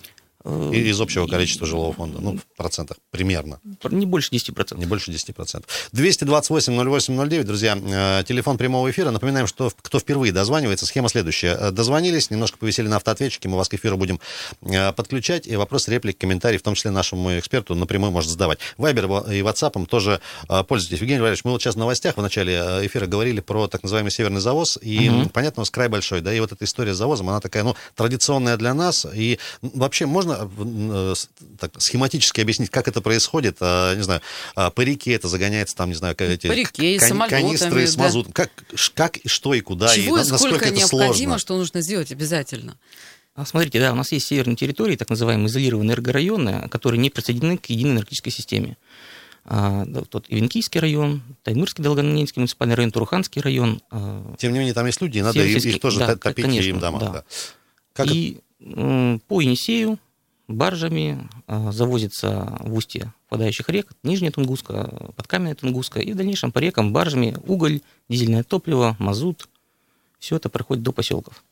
из 0.71 0.99
общего 1.01 1.27
количества 1.27 1.67
жилого 1.67 1.93
фонда, 1.93 2.19
ну, 2.21 2.37
в 2.37 2.57
процентах 2.57 2.97
примерно. 3.11 3.59
Не 3.89 4.05
больше 4.05 4.31
10%. 4.33 4.77
Не 4.77 4.85
больше 4.85 5.11
10%. 5.11 5.63
228-08-09, 5.93 7.43
друзья, 7.43 7.77
э, 7.77 8.23
телефон 8.25 8.57
прямого 8.57 8.89
эфира. 8.89 9.11
Напоминаем, 9.11 9.47
что 9.47 9.71
кто 9.81 9.99
впервые 9.99 10.31
дозванивается, 10.31 10.85
схема 10.85 11.09
следующая. 11.09 11.57
Э, 11.59 11.71
Дозвонились, 11.71 12.29
немножко 12.31 12.57
повесели 12.57 12.87
на 12.87 12.97
автоответчике, 12.97 13.49
мы 13.49 13.57
вас 13.57 13.69
к 13.69 13.73
эфиру 13.73 13.97
будем 13.97 14.19
э, 14.61 14.91
подключать, 14.93 15.47
и 15.47 15.55
вопрос, 15.55 15.87
реплик, 15.87 16.17
комментарий, 16.17 16.57
в 16.57 16.61
том 16.61 16.75
числе 16.75 16.91
нашему 16.91 17.37
эксперту, 17.39 17.75
напрямую 17.75 18.11
может 18.11 18.29
задавать. 18.29 18.59
Вайбер 18.77 19.05
и 19.05 19.41
WhatsApp 19.41 19.85
тоже 19.87 20.21
э, 20.49 20.63
пользуйтесь. 20.63 20.99
Евгений 20.99 21.19
Валерьевич, 21.19 21.43
мы 21.43 21.51
вот 21.51 21.61
сейчас 21.61 21.75
в 21.75 21.77
новостях 21.77 22.17
в 22.17 22.21
начале 22.21 22.53
э, 22.53 22.85
эфира 22.85 23.05
говорили 23.05 23.39
про 23.41 23.67
так 23.67 23.83
называемый 23.83 24.11
северный 24.11 24.41
завоз, 24.41 24.77
и, 24.81 25.09
Мгм. 25.09 25.29
понятно, 25.29 25.61
у 25.61 25.63
нас 25.63 25.69
край 25.69 25.87
большой, 25.89 26.21
да, 26.21 26.33
и 26.33 26.39
вот 26.39 26.51
эта 26.51 26.65
история 26.65 26.93
с 26.93 26.97
завозом, 26.97 27.29
она 27.29 27.39
такая, 27.39 27.63
ну, 27.63 27.75
традиционная 27.95 28.57
для 28.57 28.73
нас, 28.73 29.05
и 29.13 29.39
вообще 29.61 30.05
можно 30.05 30.36
э, 30.57 31.13
так, 31.59 31.71
схематически 31.81 32.41
объяснить, 32.41 32.69
как 32.69 32.87
это 32.87 33.01
происходит, 33.01 33.57
а, 33.61 33.95
не 33.95 34.03
знаю, 34.03 34.21
а, 34.55 34.69
по 34.69 34.81
реке 34.81 35.13
это 35.13 35.27
загоняется, 35.27 35.75
там, 35.75 35.89
не 35.89 35.95
знаю, 35.95 36.15
как 36.15 36.29
эти 36.29 36.47
По 36.47 36.53
реке, 36.53 36.95
и 36.95 36.99
кан- 36.99 37.27
канистры 37.29 37.87
с 37.87 37.95
да. 37.95 38.03
мазутом, 38.03 38.33
как, 38.33 38.51
ш- 38.75 38.91
как 38.93 39.17
и 39.17 39.27
что 39.27 39.53
и 39.53 39.61
куда, 39.61 39.93
и 39.95 40.03
Чего 40.03 40.17
на- 40.17 40.21
и 40.21 40.23
насколько 40.29 40.55
сколько 40.55 40.65
это 40.65 40.75
необходимо, 40.77 41.13
сложно. 41.15 41.37
что 41.39 41.57
нужно 41.57 41.81
сделать 41.81 42.11
обязательно? 42.11 42.77
А 43.35 43.45
Смотрите, 43.45 43.79
да, 43.79 43.91
у 43.91 43.95
нас 43.95 44.11
есть 44.11 44.25
северные 44.27 44.55
территории, 44.55 44.95
так 44.95 45.09
называемые 45.09 45.47
изолированные 45.47 45.89
энергорайоны, 45.93 46.69
которые 46.69 46.99
не 46.99 47.09
присоединены 47.11 47.57
к 47.57 47.67
единой 47.67 47.91
энергетической 47.93 48.31
системе. 48.31 48.77
А, 49.49 49.85
да, 49.85 50.01
Тот 50.01 50.25
Ивенкийский 50.27 50.81
район, 50.81 51.21
Таймырский, 51.43 51.81
Долгоненский 51.83 52.39
муниципальный 52.41 52.75
район, 52.75 52.91
Туруханский 52.91 53.41
район. 53.41 53.81
а, 53.91 54.35
Тем 54.37 54.51
не 54.53 54.59
менее, 54.59 54.73
там 54.73 54.85
есть 54.87 54.99
люди, 55.01 55.19
и 55.19 55.21
надо 55.21 55.41
их, 55.41 55.79
тоже 55.79 55.99
да, 55.99 56.07
то- 56.07 56.17
топить 56.17 56.45
конечно, 56.45 56.67
им 56.67 56.79
дома. 56.79 56.99
да. 56.99 57.09
да. 57.11 57.23
Как 57.93 58.07
это- 58.07 58.15
И 58.15 58.39
м, 58.59 59.21
по 59.27 59.39
Енисею 59.39 59.99
баржами 60.47 61.27
а, 61.47 61.71
завозится 61.71 62.57
в 62.61 62.73
устье 62.73 63.13
впадающих 63.27 63.67
рек, 63.69 63.87
Нижняя 64.03 64.31
Тунгуска, 64.31 65.11
Подкаменная 65.15 65.55
Тунгуска, 65.55 65.99
и 65.99 66.13
в 66.13 66.15
дальнейшем 66.15 66.51
по 66.51 66.59
рекам 66.59 66.93
баржами 66.93 67.35
уголь, 67.45 67.81
дизельное 68.09 68.43
топливо, 68.43 68.95
мазут. 68.99 69.49
Все 70.19 70.37
это 70.37 70.49
проходит 70.49 70.83
до 70.83 70.91
поселков. 70.91 71.43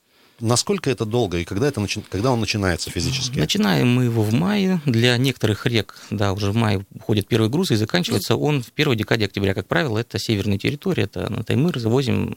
Насколько 0.41 0.89
это 0.89 1.05
долго 1.05 1.37
и 1.37 1.45
когда, 1.45 1.67
это 1.67 1.79
начи- 1.79 2.03
когда 2.09 2.31
он 2.31 2.41
начинается 2.41 2.89
физически? 2.91 3.39
Начинаем 3.39 3.87
мы 3.87 4.03
его 4.05 4.21
в 4.21 4.33
мае. 4.33 4.81
Для 4.85 5.15
некоторых 5.17 5.65
рек, 5.65 5.95
да, 6.09 6.33
уже 6.33 6.51
в 6.51 6.55
мае 6.55 6.85
уходит 6.93 7.27
первый 7.27 7.49
груз, 7.49 7.71
и 7.71 7.75
заканчивается 7.75 8.35
он 8.35 8.61
в 8.61 8.71
первой 8.73 8.97
декаде 8.97 9.25
октября. 9.25 9.53
Как 9.53 9.65
правило, 9.67 9.97
это 9.97 10.19
северные 10.19 10.57
территории, 10.57 11.05
это 11.05 11.31
на 11.31 11.43
Таймыр 11.45 11.79
завозим. 11.79 12.35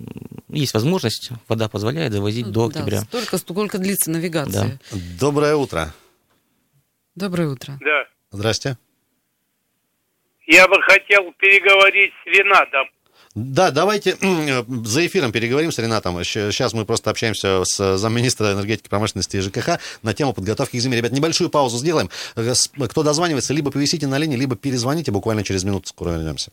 Есть 0.49 0.75
возможность, 0.75 1.31
вода 1.49 1.69
позволяет 1.69 2.13
завозить 2.13 2.47
до 2.53 2.69
Да, 2.69 2.79
октября. 2.81 3.01
столько, 3.03 3.37
сколько 3.39 3.79
длится 3.79 4.11
навигация. 4.13 4.79
Доброе 5.19 5.57
утро. 5.57 5.93
Доброе 7.19 7.49
утро. 7.49 7.77
Да. 7.81 8.05
Здрасте. 8.31 8.79
Я 10.47 10.69
бы 10.69 10.81
хотел 10.83 11.33
переговорить 11.39 12.13
с 12.25 12.27
Ренатом. 12.27 12.87
Да, 13.35 13.71
давайте 13.71 14.17
м, 14.23 14.85
за 14.87 15.05
эфиром 15.07 15.33
переговорим 15.33 15.71
с 15.73 15.79
Ренатом. 15.79 16.23
Сейчас 16.25 16.73
мы 16.73 16.85
просто 16.87 17.11
общаемся 17.11 17.65
с 17.65 17.99
замминистра 17.99 18.53
энергетики, 18.53 18.89
промышленности 18.89 19.37
и 19.37 19.41
ЖКХ 19.41 19.79
на 20.03 20.15
тему 20.15 20.33
подготовки 20.33 20.77
к 20.77 20.81
зиме. 20.81 20.97
Ребят, 20.97 21.13
небольшую 21.13 21.51
паузу 21.51 21.77
сделаем. 21.79 22.09
Э, 22.37 22.53
Кто 22.89 23.03
дозванивается, 23.03 23.53
либо 23.53 23.71
повисите 23.71 24.07
на 24.07 24.17
линии, 24.19 24.37
либо 24.37 24.57
перезвоните. 24.57 25.11
Буквально 25.11 25.43
через 25.43 25.65
минуту 25.65 25.89
скоро 25.89 26.11
вернемся. 26.11 26.53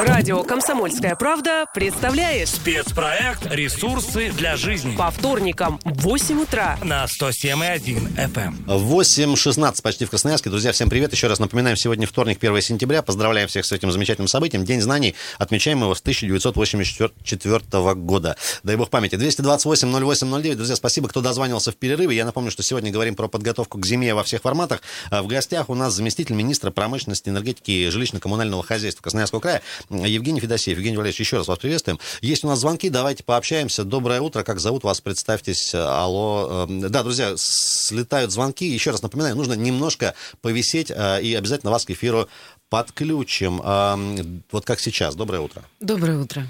Радио 0.00 0.42
«Комсомольская 0.44 1.14
правда» 1.14 1.66
представляет 1.74 2.48
Спецпроект 2.48 3.46
«Ресурсы 3.50 4.30
для 4.30 4.56
жизни» 4.56 4.96
по 4.96 5.10
вторникам 5.10 5.78
в 5.84 6.00
8 6.04 6.40
утра 6.40 6.78
на 6.82 7.04
107,1 7.04 8.16
FM. 8.16 8.64
8.16 8.64 9.82
почти 9.82 10.06
в 10.06 10.10
Красноярске. 10.10 10.48
Друзья, 10.48 10.72
всем 10.72 10.88
привет. 10.88 11.12
Еще 11.12 11.26
раз 11.26 11.38
напоминаем, 11.38 11.76
сегодня 11.76 12.06
вторник, 12.06 12.38
1 12.42 12.62
сентября. 12.62 13.02
Поздравляем 13.02 13.46
всех 13.46 13.66
с 13.66 13.72
этим 13.72 13.92
замечательным 13.92 14.28
событием. 14.28 14.64
День 14.64 14.80
знаний. 14.80 15.14
Отмечаем 15.36 15.82
его 15.82 15.94
с 15.94 16.00
1984 16.00 17.94
года. 17.96 18.36
Дай 18.62 18.76
бог 18.76 18.88
памяти. 18.88 19.16
228-08-09. 19.16 20.54
Друзья, 20.54 20.76
спасибо, 20.76 21.08
кто 21.08 21.20
дозванивался 21.20 21.72
в 21.72 21.76
перерыве. 21.76 22.16
Я 22.16 22.24
напомню, 22.24 22.50
что 22.50 22.62
сегодня 22.62 22.90
говорим 22.90 23.16
про 23.16 23.28
подготовку 23.28 23.78
к 23.78 23.84
зиме 23.84 24.14
во 24.14 24.24
всех 24.24 24.40
форматах. 24.40 24.80
А 25.10 25.22
В 25.22 25.26
гостях 25.26 25.68
у 25.68 25.74
нас 25.74 25.92
заместитель 25.92 26.36
министра 26.36 26.70
промышленности, 26.70 27.28
энергетики 27.28 27.70
и 27.70 27.88
жилищно-коммунального 27.88 28.62
хозяйства 28.62 29.02
Красноярского 29.02 29.40
края 29.40 29.60
Евгений 29.90 30.40
Федосеев. 30.40 30.78
Евгений 30.78 30.96
Валерьевич, 30.96 31.20
еще 31.20 31.36
раз 31.38 31.48
вас 31.48 31.58
приветствуем. 31.58 31.98
Есть 32.20 32.44
у 32.44 32.48
нас 32.48 32.60
звонки, 32.60 32.88
давайте 32.90 33.24
пообщаемся. 33.24 33.82
Доброе 33.84 34.20
утро, 34.20 34.44
как 34.44 34.60
зовут 34.60 34.84
вас? 34.84 35.00
Представьтесь. 35.00 35.74
Алло. 35.74 36.66
Эм, 36.68 36.80
Да, 36.90 37.02
друзья, 37.02 37.32
слетают 37.36 38.30
звонки. 38.30 38.64
Еще 38.66 38.92
раз 38.92 39.02
напоминаю, 39.02 39.34
нужно 39.36 39.54
немножко 39.54 40.14
повисеть 40.42 40.90
э, 40.90 41.22
и 41.22 41.34
обязательно 41.34 41.72
вас 41.72 41.84
к 41.84 41.90
эфиру 41.90 42.28
подключим. 42.68 43.60
Эм, 43.62 44.42
Вот 44.52 44.64
как 44.64 44.78
сейчас. 44.78 45.16
Доброе 45.16 45.40
утро. 45.40 45.62
Доброе 45.80 46.18
утро. 46.18 46.46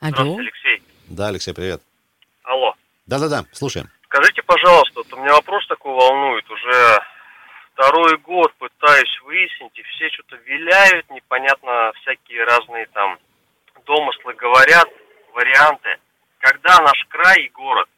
Алло. 0.00 0.36
Алексей. 0.38 0.82
Да, 1.08 1.28
Алексей, 1.28 1.52
привет. 1.52 1.82
Алло. 2.44 2.74
Да-да-да, 3.06 3.44
слушаем. 3.52 3.88
Скажите, 4.04 4.42
пожалуйста, 4.42 4.92
вот 4.96 5.12
у 5.12 5.16
меня 5.16 5.32
вопрос 5.34 5.66
такой 5.68 5.92
волнует. 5.92 6.44
Уже 6.50 6.98
второй 7.82 8.16
год 8.18 8.54
пытаюсь 8.58 9.20
выяснить, 9.22 9.76
и 9.76 9.82
все 9.82 10.08
что-то 10.10 10.36
виляют, 10.36 11.10
непонятно, 11.10 11.92
всякие 11.96 12.44
разные 12.44 12.86
там 12.86 13.18
домыслы 13.84 14.34
говорят, 14.34 14.88
варианты. 15.32 15.96
Когда 16.38 16.78
наш 16.78 17.04
край 17.08 17.40
и 17.42 17.48
город, 17.48 17.88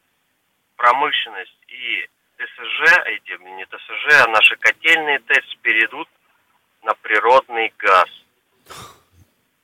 промышленность 0.77 1.59
и 1.69 2.09
ТСЖ, 2.39 2.99
эти, 3.07 3.39
не 3.43 3.67
ТСЖ, 3.67 4.25
а 4.25 4.31
наши 4.31 4.57
котельные 4.57 5.19
ТЭЦ 5.19 5.55
перейдут 5.61 6.09
на 6.83 6.95
природный 6.95 7.73
газ. 7.77 8.09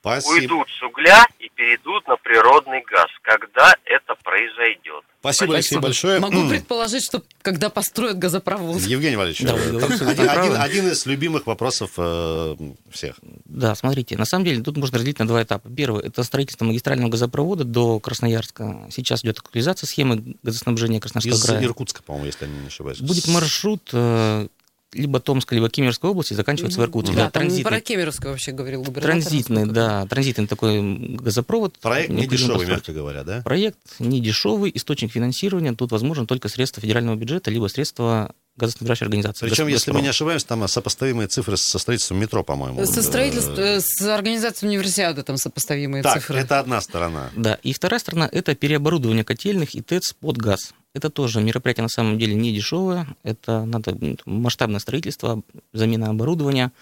Спасибо. 0.00 0.32
Уйдут 0.54 0.68
с 0.70 0.82
угля 0.82 1.26
и 1.38 1.50
перейдут 1.54 2.08
на 2.08 2.16
природный 2.16 2.82
газ. 2.90 3.08
Когда 3.22 3.74
это 3.84 4.14
произойдет? 4.24 5.04
Спасибо, 5.20 5.54
Алексей, 5.54 5.78
большое. 5.78 6.18
Могу 6.20 6.48
предположить, 6.48 7.04
что 7.04 7.22
когда 7.42 7.68
построят 7.68 8.18
газопровод. 8.18 8.80
Евгений 8.80 9.16
Валерьевич, 9.16 9.42
Да, 9.42 9.54
э, 9.54 10.10
один, 10.10 10.30
один- 10.30 10.56
один 10.56 10.88
из 10.88 11.04
любимых 11.04 11.46
вопросов 11.46 11.90
э, 11.98 12.56
всех. 12.90 13.16
Да, 13.44 13.74
смотрите, 13.74 14.16
на 14.16 14.24
самом 14.24 14.46
деле 14.46 14.62
тут 14.62 14.78
можно 14.78 14.96
разделить 14.96 15.18
на 15.18 15.28
два 15.28 15.42
этапа. 15.42 15.68
Первый– 15.68 16.02
это 16.06 16.22
строительство 16.22 16.64
магистрального 16.64 17.10
газопровода 17.10 17.64
до 17.64 18.00
Красноярска. 18.00 18.86
Сейчас 18.90 19.22
идет 19.22 19.38
актуализация 19.40 19.86
схемы 19.86 20.36
газоснабжения 20.42 21.00
Красноярского 21.00 21.34
Из 21.34 21.44
края. 21.44 21.64
Иркутска, 21.64 22.02
по-моему, 22.02 22.24
если 22.26 22.46
я 22.46 22.50
не 22.52 22.66
ошибаюсь. 22.68 23.00
Будет 23.00 23.28
маршрут 23.28 23.90
э, 23.92 24.48
либо 24.92 25.20
Томска, 25.20 25.54
либо 25.54 25.68
Кемеровской 25.70 26.10
области, 26.10 26.34
заканчивается 26.34 26.80
в 26.80 26.84
Иркутске. 26.84 27.14
Да, 27.14 27.24
Да, 27.24 27.30
там 27.30 27.42
транзитный, 27.42 27.70
про 27.70 27.80
Кемеровскую 27.80 28.30
вообще 28.32 28.52
говорил 28.52 28.82
губернатор. 28.82 29.10
транзитный, 29.10 29.64
насколько 29.64 29.74
да, 29.74 30.06
транзитный 30.06 30.46
такой 30.46 30.80
газопровод. 31.16 31.78
Проект 31.78 32.10
не 32.10 32.26
дешевый, 32.26 32.66
мягко 32.66 32.92
говоря, 32.92 33.22
да? 33.22 33.42
Проект 33.42 33.78
не 33.98 34.20
дешевый, 34.20 34.72
источник 34.74 35.12
финансирования. 35.12 35.74
Тут 35.74 35.92
возможен 35.92 36.26
только 36.26 36.48
средства 36.48 36.80
федерального 36.82 37.16
бюджета, 37.16 37.50
либо 37.50 37.68
средства 37.68 38.34
газоснабжающей 38.60 39.04
организации. 39.06 39.48
Причем, 39.48 39.66
если 39.68 39.90
мы 39.92 40.02
не 40.02 40.08
ошибаемся, 40.08 40.46
там 40.46 40.66
сопоставимые 40.68 41.26
цифры 41.28 41.56
со 41.56 41.78
строительством 41.78 42.18
метро, 42.18 42.44
по-моему. 42.44 42.84
Со 42.86 43.02
строительством, 43.02 43.54
э, 43.58 43.80
с 43.80 44.00
организацией 44.02 44.68
универсиады 44.70 45.22
там 45.22 45.36
сопоставимые 45.36 46.02
Так, 46.02 46.14
цифры. 46.20 46.38
это 46.38 46.58
одна 46.60 46.80
сторона. 46.80 47.30
Да, 47.36 47.58
и 47.62 47.72
вторая 47.72 47.98
сторона– 48.00 48.28
это 48.32 48.54
переоборудование 48.54 49.24
котельных 49.24 49.74
и 49.74 49.80
ТЭЦ 49.82 50.12
под 50.14 50.36
газ. 50.36 50.72
Это 50.94 51.08
тоже 51.10 51.40
мероприятие 51.40 51.82
на 51.82 51.88
самом 51.88 52.18
деле 52.18 52.34
не 52.34 52.52
дешевое, 52.52 53.06
это 53.22 53.64
надо 53.64 53.92
м, 53.92 54.18
масштабное 54.24 54.80
строительство, 54.80 55.42
замена 55.72 56.10
оборудования. 56.10 56.72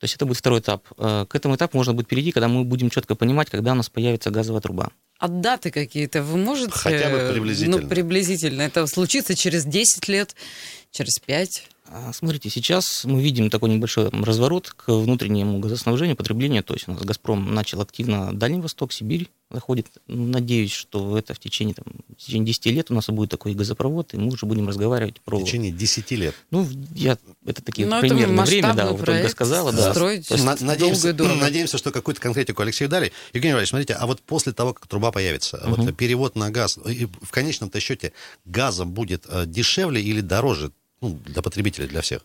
То 0.00 0.04
есть 0.04 0.14
это 0.14 0.26
будет 0.26 0.38
второй 0.38 0.60
этап. 0.60 0.84
Э, 0.96 1.26
К 1.28 1.34
этому 1.34 1.56
этапу 1.56 1.76
можно 1.76 1.92
будет 1.92 2.06
перейти, 2.08 2.30
когда 2.32 2.48
мы 2.48 2.64
будем 2.64 2.88
четко 2.88 3.14
понимать, 3.16 3.50
когда 3.50 3.72
у 3.72 3.74
нас 3.74 3.88
появится 3.90 4.30
газовая 4.30 4.60
труба. 4.62 4.90
А 5.18 5.26
даты 5.26 5.72
какие-то 5.72 6.22
вы 6.22 6.36
можете? 6.38 6.70
Хотя 6.70 7.10
бы 7.10 7.16
э, 7.16 7.32
приблизительно. 7.32 7.78
Ну, 7.78 7.88
приблизительно. 7.88 8.62
Это 8.62 8.86
случится 8.86 9.34
через 9.34 9.64
10 9.64 10.06
лет, 10.08 10.36
через 10.98 11.18
5. 11.20 11.68
А, 11.90 12.12
Смотрите, 12.12 12.50
сейчас 12.50 13.04
мы 13.04 13.22
видим 13.22 13.48
такой 13.50 13.70
небольшой 13.70 14.10
разворот 14.10 14.68
к 14.70 14.92
внутреннему 14.92 15.58
газоснабжению, 15.60 16.16
потреблению. 16.16 16.62
То 16.64 16.74
есть 16.74 16.86
у 16.88 16.92
нас 16.92 17.02
«Газпром» 17.02 17.54
начал 17.54 17.80
активно 17.80 18.36
Дальний 18.36 18.60
Восток, 18.60 18.92
Сибирь 18.92 19.28
заходит. 19.50 19.86
Надеюсь, 20.08 20.72
что 20.72 21.16
это 21.16 21.32
в 21.32 21.38
течение, 21.38 21.74
там, 21.74 21.86
в 22.10 22.20
течение 22.22 22.46
10 22.46 22.66
лет 22.66 22.90
у 22.90 22.94
нас 22.94 23.06
будет 23.08 23.30
такой 23.30 23.54
газопровод, 23.54 24.12
и 24.12 24.18
мы 24.18 24.32
уже 24.32 24.44
будем 24.44 24.68
разговаривать 24.68 25.20
про... 25.22 25.38
В 25.38 25.44
течение 25.44 25.72
10 25.72 26.10
лет. 26.10 26.34
Ну, 26.50 26.66
я, 26.94 27.16
это 27.46 27.62
такие 27.62 27.88
Ну, 27.88 27.96
это 27.96 28.08
примерное 28.08 28.44
время, 28.44 28.74
да, 28.74 28.90
вот 28.90 29.08
Ольга 29.08 29.28
сказала, 29.28 29.72
да. 29.72 29.92
строить 29.92 30.28
долго 30.28 30.64
надеемся, 30.64 31.12
дорого. 31.14 31.36
надеемся, 31.40 31.78
что 31.78 31.90
какую-то 31.92 32.20
конкретику 32.20 32.60
Алексею 32.60 32.90
дали. 32.90 33.12
Евгений 33.32 33.54
Валерьевич, 33.54 33.70
смотрите, 33.70 33.94
а 33.94 34.06
вот 34.06 34.20
после 34.20 34.52
того, 34.52 34.74
как 34.74 34.86
труба 34.88 35.12
появится, 35.12 35.62
вот 35.64 35.78
Мгм. 35.78 35.94
перевод 35.94 36.36
на 36.36 36.50
газ, 36.50 36.76
в 36.76 37.30
конечном-то 37.30 37.80
счете 37.80 38.12
газа 38.44 38.84
будет 38.84 39.24
э, 39.28 39.44
дешевле 39.46 40.02
или 40.02 40.20
дороже 40.20 40.72
ну, 41.00 41.18
для 41.26 41.42
потребителей, 41.42 41.88
для 41.88 42.00
всех? 42.00 42.22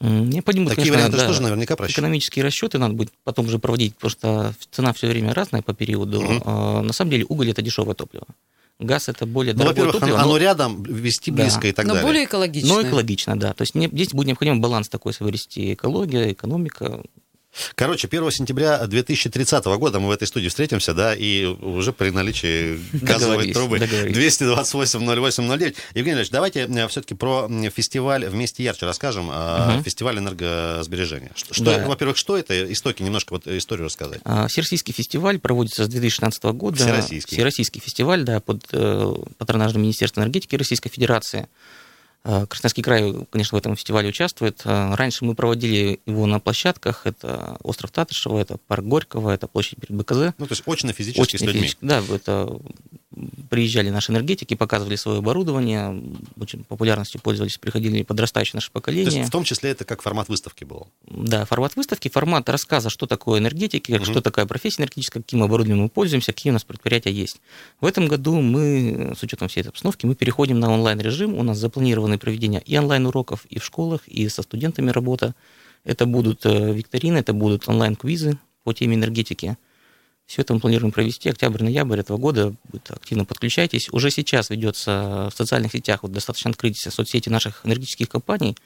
М, 0.00 0.28
Необходимо, 0.30 0.66
Такие 0.68 0.82
конечно, 0.86 0.96
варианты 0.96 1.16
же 1.18 1.22
да, 1.22 1.28
тоже 1.28 1.42
наверняка 1.42 1.76
просчитаны. 1.76 2.04
экономические 2.06 2.44
расчеты 2.44 2.78
надо 2.78 2.94
будет 2.94 3.12
потом 3.24 3.46
уже 3.46 3.58
проводить, 3.58 3.94
потому 3.94 4.10
что 4.10 4.54
цена 4.70 4.92
все 4.92 5.06
время 5.06 5.32
разная 5.34 5.62
по 5.62 5.74
периоду. 5.74 6.22
А, 6.44 6.82
На 6.82 6.92
самом 6.92 7.10
деле 7.12 7.24
уголь 7.28 7.50
это 7.50 7.62
дешевое 7.62 7.94
топливо. 7.94 8.26
Газ 8.80 9.08
это 9.08 9.26
более 9.26 9.52
Ну, 9.54 9.60
дорогое 9.60 9.84
во-первых, 9.86 10.00
топливо, 10.00 10.18
оно, 10.18 10.26
но- 10.26 10.34
оно 10.34 10.38
рядом, 10.42 10.82
вести 10.82 11.30
Да. 11.30 11.42
близко 11.44 11.68
и 11.68 11.72
так 11.72 11.86
Но 11.86 11.92
далее. 11.94 12.06
более 12.08 12.24
экологично. 12.24 12.68
но 12.68 12.82
экологично, 12.82 13.38
да. 13.38 13.52
То 13.52 13.62
есть 13.62 13.76
не- 13.76 13.86
здесь 13.86 14.08
будет 14.12 14.26
необходим 14.28 14.60
баланс 14.60 14.88
такой 14.88 15.12
соблюсти 15.12 15.74
экология, 15.74 16.32
экономика. 16.32 17.00
Короче, 17.74 18.08
1 18.08 18.30
сентября 18.30 18.86
2030 18.86 19.64
года 19.64 20.00
мы 20.00 20.08
в 20.08 20.10
этой 20.10 20.26
студии 20.26 20.48
встретимся, 20.48 20.94
да, 20.94 21.14
и 21.14 21.44
уже 21.44 21.92
при 21.92 22.10
наличии 22.10 22.80
газовой 22.92 23.52
трубы 23.52 23.78
договорились. 23.78 24.14
228 24.14 25.00
08 25.04 25.48
09. 25.58 25.76
Евгений 25.94 26.16
Ильич, 26.18 26.30
давайте 26.30 26.66
все-таки 26.88 27.14
про 27.14 27.48
фестиваль 27.74 28.26
«Вместе 28.26 28.62
ярче» 28.64 28.86
расскажем, 28.86 29.26
Мгм. 29.26 29.82
фестиваль 29.84 30.18
энергосбережения. 30.18 31.30
Что, 31.34 31.64
Да. 31.64 31.86
Во-первых, 31.86 32.16
что 32.16 32.36
это? 32.36 32.72
Истоки, 32.72 33.02
немножко 33.02 33.32
вот 33.34 33.46
историю 33.46 33.86
рассказать. 33.86 34.20
А, 34.24 34.46
Всероссийский 34.48 34.92
фестиваль 34.94 35.38
проводится 35.38 35.84
с 35.84 35.88
2016 35.88 36.52
года. 36.52 36.76
Всероссийский. 36.76 37.36
Всероссийский 37.36 37.80
фестиваль, 37.80 38.22
да, 38.24 38.40
под 38.40 38.64
э, 38.72 39.14
патронажем 39.38 39.82
Министерства 39.82 40.20
энергетики 40.20 40.56
Российской 40.56 40.88
Федерации. 40.90 41.48
А, 42.24 42.46
Красноярский 42.46 42.82
край, 42.82 43.26
конечно, 43.30 43.56
в 43.56 43.60
этом 43.60 43.74
фестивале 43.74 44.08
участвует. 44.08 44.62
А, 44.64 44.94
Раньше 44.96 45.24
мы 45.24 45.34
проводили 45.34 46.00
его 46.06 46.26
на 46.26 46.38
площадках. 46.38 47.06
Это 47.06 47.56
остров 47.62 47.90
Татышева, 47.90 48.38
это 48.38 48.58
парк 48.68 48.84
Горького, 48.84 49.30
это 49.30 49.48
площадь 49.48 49.80
перед 49.80 49.96
БКЗ. 49.96 50.34
Ну, 50.38 50.46
то 50.46 50.52
есть 50.52 50.62
очно 50.66 50.92
физически 50.92 51.36
с 51.36 51.40
людьми. 51.40 51.62
физически. 51.62 51.84
Да, 51.84 52.02
это 52.10 52.60
приезжали 53.50 53.90
наши 53.90 54.12
энергетики, 54.12 54.54
показывали 54.54 54.96
свое 54.96 55.18
оборудование, 55.18 56.02
очень 56.38 56.64
популярностью 56.64 57.20
пользовались, 57.20 57.58
приходили 57.58 58.02
подрастающее 58.02 58.56
наше 58.56 58.68
То 58.68 58.72
поколение. 58.74 59.12
есть 59.12 59.28
в 59.28 59.30
том 59.32 59.44
числе 59.44 59.70
это 59.70 59.84
как 59.84 60.02
формат 60.02 60.28
выставки 60.28 60.64
был. 60.64 60.88
Да, 61.06 61.44
формат 61.44 61.76
выставки, 61.76 62.08
формат 62.08 62.48
рассказа, 62.48 62.90
что 62.90 63.06
такое 63.06 63.40
энергетики, 63.40 63.92
Мгм. 63.92 64.04
что 64.04 64.20
такая 64.20 64.46
профессия 64.46 64.82
энергетическая, 64.82 65.22
каким 65.22 65.42
оборудованием 65.42 65.82
мы 65.84 65.88
пользуемся, 65.88 66.32
какие 66.32 66.50
у 66.50 66.54
нас 66.54 66.64
предприятия 66.64 67.10
есть. 67.12 67.40
В 67.80 67.86
этом 67.86 68.08
году 68.08 68.40
мы, 68.40 69.14
с 69.18 69.22
учетом 69.22 69.48
всей 69.48 69.60
этой 69.60 69.68
обстановки, 69.68 70.06
мы 70.06 70.14
переходим 70.14 70.58
на 70.60 70.70
онлайн-режим. 70.72 71.34
У 71.34 71.42
нас 71.42 71.58
запланированы 71.58 72.18
проведения 72.18 72.60
и 72.60 72.76
онлайн-уроков, 72.78 73.44
и 73.46 73.58
в 73.58 73.64
школах, 73.64 74.06
и 74.08 74.28
со 74.28 74.42
студентами 74.42 74.90
работа. 74.90 75.34
Это 75.84 76.06
будут 76.06 76.46
э, 76.46 76.72
викторины, 76.72 77.18
это 77.18 77.32
будут 77.32 77.68
онлайн-квизы 77.68 78.38
по 78.64 78.72
теме 78.72 78.94
энергетики. 78.94 79.56
Все 80.26 80.42
это 80.42 80.54
мы 80.54 80.60
планируем 80.60 80.92
провести 80.92 81.28
октябрь-ноябрь 81.28 82.00
этого 82.00 82.16
года. 82.16 82.54
Активно 82.88 83.24
подключайтесь. 83.24 83.88
Уже 83.90 84.10
сейчас 84.10 84.50
ведется 84.50 85.28
в 85.32 85.36
социальных 85.36 85.72
сетях, 85.72 86.02
вот 86.02 86.12
достаточно 86.12 86.50
открыть 86.50 86.78
соцсети 86.78 87.28
наших 87.28 87.66
энергетических 87.66 88.08
компаний. 88.08 88.56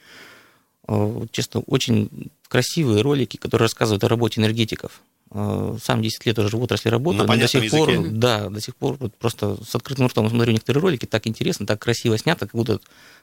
Э, 0.87 1.27
Честно, 1.33 1.61
очень 1.67 2.31
красивые 2.49 3.03
ролики, 3.03 3.37
которые 3.37 3.67
рассказывают 3.67 4.05
о 4.05 4.09
работе 4.09 4.41
энергетиков. 4.41 5.01
Э, 5.33 5.77
Сам 5.83 6.03
10 6.03 6.25
лет 6.27 6.39
уже 6.39 6.57
в 6.57 6.63
отрасли 6.63 6.89
работаю, 6.89 7.27
но 7.27 7.37
до 7.37 7.49
сих 7.49 7.71
пор, 7.71 8.09
да, 8.09 8.49
до 8.49 8.61
сих 8.61 8.77
пор 8.77 8.97
вот 9.01 9.15
просто 9.17 9.57
с 9.65 9.75
открытым 9.75 10.07
ртом 10.07 10.31
смотрю 10.31 10.53
некоторые 10.53 10.81
ролики, 10.83 11.05
так 11.05 11.27
интересно, 11.27 11.67
так 11.67 11.81
красиво 11.81 12.17
снято, 12.17 12.47
как 12.47 12.55
будто 12.55 12.81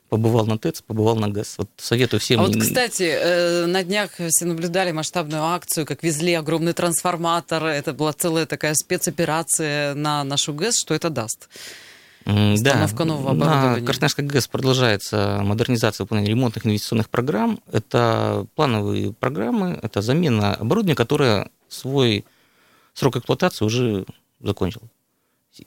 побывал 0.09 0.45
на 0.45 0.57
ТЭЦ, 0.57 0.81
побывал 0.81 1.15
на 1.15 1.29
ГЭС. 1.29 1.55
Вот 1.57 1.69
советую 1.77 2.19
всем. 2.19 2.41
А 2.41 2.43
вот, 2.43 2.57
кстати, 2.57 3.03
э, 3.03 3.65
на 3.67 3.83
днях 3.83 4.11
все 4.29 4.45
наблюдали 4.45 4.91
масштабную 4.91 5.43
акцию, 5.43 5.85
как 5.85 6.03
везли 6.03 6.33
огромный 6.33 6.73
трансформатор. 6.73 7.65
Это 7.65 7.93
была 7.93 8.11
целая 8.13 8.45
такая 8.45 8.73
спецоперация 8.75 9.95
на 9.95 10.23
нашу 10.23 10.53
ГЭС. 10.53 10.75
Что 10.79 10.93
это 10.93 11.09
даст? 11.09 11.49
Установка 12.25 13.05
нового 13.05 13.31
оборудования. 13.31 13.79
На 13.81 13.85
Красноярской 13.85 14.25
ГЭС 14.25 14.47
продолжается 14.47 15.41
модернизация 15.43 16.03
выполнения 16.03 16.29
ремонтных 16.29 16.65
инвестиционных 16.65 17.09
программ. 17.09 17.59
Это 17.71 18.45
плановые 18.55 19.13
программы, 19.13 19.79
это 19.81 20.01
замена 20.01 20.53
оборудования, 20.53 20.95
которое 20.95 21.49
свой 21.73 22.25
срок 22.93 23.17
эксплуатации 23.17 23.65
уже 23.65 24.05
закончил. 24.39 24.81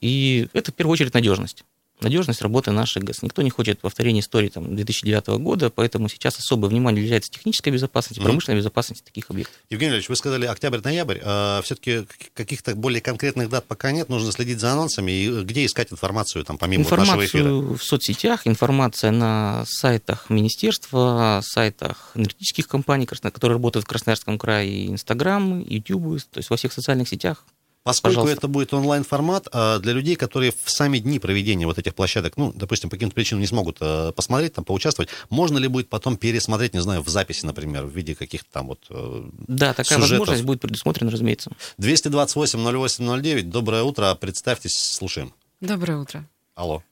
И 0.00 0.48
это 0.52 0.72
в 0.72 0.74
первую 0.74 0.94
очередь 0.94 1.14
надежность. 1.14 1.64
Надежность 2.00 2.42
работы 2.42 2.72
нашей 2.72 3.00
ГЭС. 3.02 3.22
Никто 3.22 3.42
не 3.42 3.50
хочет 3.50 3.80
повторения 3.80 4.20
истории 4.20 4.48
там, 4.48 4.76
2009 4.76 5.28
года, 5.40 5.70
поэтому 5.70 6.08
сейчас 6.08 6.38
особое 6.38 6.68
внимание 6.68 7.02
уделяется 7.02 7.30
технической 7.30 7.72
безопасности, 7.72 8.20
Мгм. 8.20 8.26
промышленной 8.26 8.58
безопасности 8.58 9.02
таких 9.04 9.30
объектов. 9.30 9.54
Евгений 9.70 9.94
Ильич, 9.94 10.08
вы 10.08 10.16
сказали 10.16 10.46
октябрь-ноябрь. 10.46 11.20
все-таки 11.62 12.06
каких-то 12.34 12.74
более 12.74 13.00
конкретных 13.00 13.48
дат 13.48 13.64
пока 13.66 13.92
нет. 13.92 14.08
Нужно 14.08 14.30
следить 14.32 14.60
за 14.60 14.72
анонсами. 14.72 15.10
И 15.10 15.42
где 15.42 15.64
искать 15.64 15.90
информацию, 15.92 16.44
там, 16.44 16.58
помимо 16.58 16.84
вот 16.84 16.98
нашего 16.98 17.24
эфира? 17.24 17.42
Информацию 17.44 17.76
в 17.78 17.82
соцсетях, 17.82 18.46
информация 18.46 19.10
на 19.10 19.64
сайтах 19.66 20.28
министерства, 20.30 21.40
сайтах 21.42 22.10
энергетических 22.14 22.68
компаний, 22.68 23.06
которые 23.06 23.54
работают 23.56 23.84
в 23.84 23.88
Красноярском 23.88 24.38
крае, 24.38 24.88
Инстаграм, 24.88 25.60
Ютуб, 25.60 26.20
то 26.30 26.38
есть 26.38 26.50
во 26.50 26.56
всех 26.56 26.72
социальных 26.72 27.08
сетях. 27.08 27.44
Поскольку 27.86 28.16
Пожалуйста. 28.16 28.38
это 28.38 28.48
будет 28.48 28.74
онлайн-формат, 28.74 29.46
а, 29.52 29.78
для 29.78 29.92
людей, 29.92 30.16
которые 30.16 30.50
в 30.50 30.68
сами 30.68 30.98
дни 30.98 31.20
проведения 31.20 31.66
вот 31.66 31.78
этих 31.78 31.94
площадок, 31.94 32.36
ну, 32.36 32.52
допустим, 32.52 32.90
по 32.90 32.96
каким-то 32.96 33.14
причинам 33.14 33.42
не 33.42 33.46
смогут 33.46 33.76
э, 33.80 34.10
посмотреть, 34.10 34.54
там, 34.54 34.64
поучаствовать, 34.64 35.08
можно 35.30 35.56
ли 35.58 35.68
будет 35.68 35.88
потом 35.88 36.16
пересмотреть, 36.16 36.74
не 36.74 36.80
знаю, 36.80 37.02
в 37.02 37.08
записи, 37.08 37.46
например, 37.46 37.84
в 37.84 37.90
виде 37.90 38.16
каких-то 38.16 38.50
там 38.50 38.66
вот 38.66 38.80
э, 38.90 39.28
Да, 39.46 39.68
такая 39.72 39.84
Сюжетов. 40.00 40.10
возможность 40.10 40.42
будет 40.42 40.60
предусмотрена, 40.62 41.12
разумеется. 41.12 41.52
228-08-09, 41.78 43.42
доброе 43.42 43.84
утро, 43.84 44.12
представьтесь, 44.16 44.74
слушаем. 44.74 45.32
Доброе 45.60 45.98
утро. 45.98 46.28
Алло. 46.56 46.82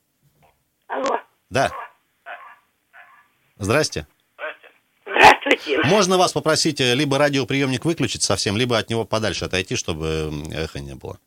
Алло, 0.86 1.18
Да. 1.50 1.72
Здрасте. 3.58 4.06
Здравствуйте. 5.56 5.88
Можно 5.88 6.18
вас 6.18 6.32
попросить 6.32 6.80
э, 6.80 6.94
либо 6.94 7.18
радиоприемник 7.18 7.84
выключить 7.84 8.23
совсем, 8.23 8.56
либо 8.56 8.78
от 8.78 8.90
него 8.90 9.04
подальше 9.04 9.44
отойти, 9.44 9.76
чтобы 9.76 10.06
м, 10.06 10.50
эха 10.52 10.80
не 10.80 10.94
было. 10.94 11.18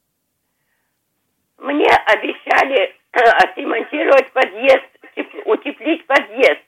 Мне 1.57 1.87
обещали 1.89 2.95
э, 3.11 3.19
отремонтировать 3.19 4.31
подъезд, 4.31 4.85
теп- 5.15 5.41
утеплить 5.45 6.05
подъезд, 6.05 6.61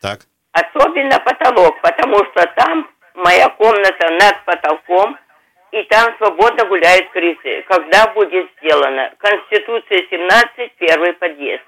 Так. 0.00 0.20
особенно 0.52 1.18
потолок, 1.20 1.80
потому 1.82 2.16
что 2.26 2.46
там 2.56 2.88
моя 3.14 3.48
комната 3.50 4.10
над 4.20 4.44
потолком, 4.44 5.16
и 5.72 5.82
там 5.84 6.16
свободно 6.18 6.64
гуляют 6.66 7.10
крысы. 7.10 7.62
Когда 7.68 8.06
будет 8.14 8.48
сделано? 8.60 9.12
Конституция 9.18 10.06
17, 10.08 10.72
первый 10.78 11.12
подъезд. 11.14 11.62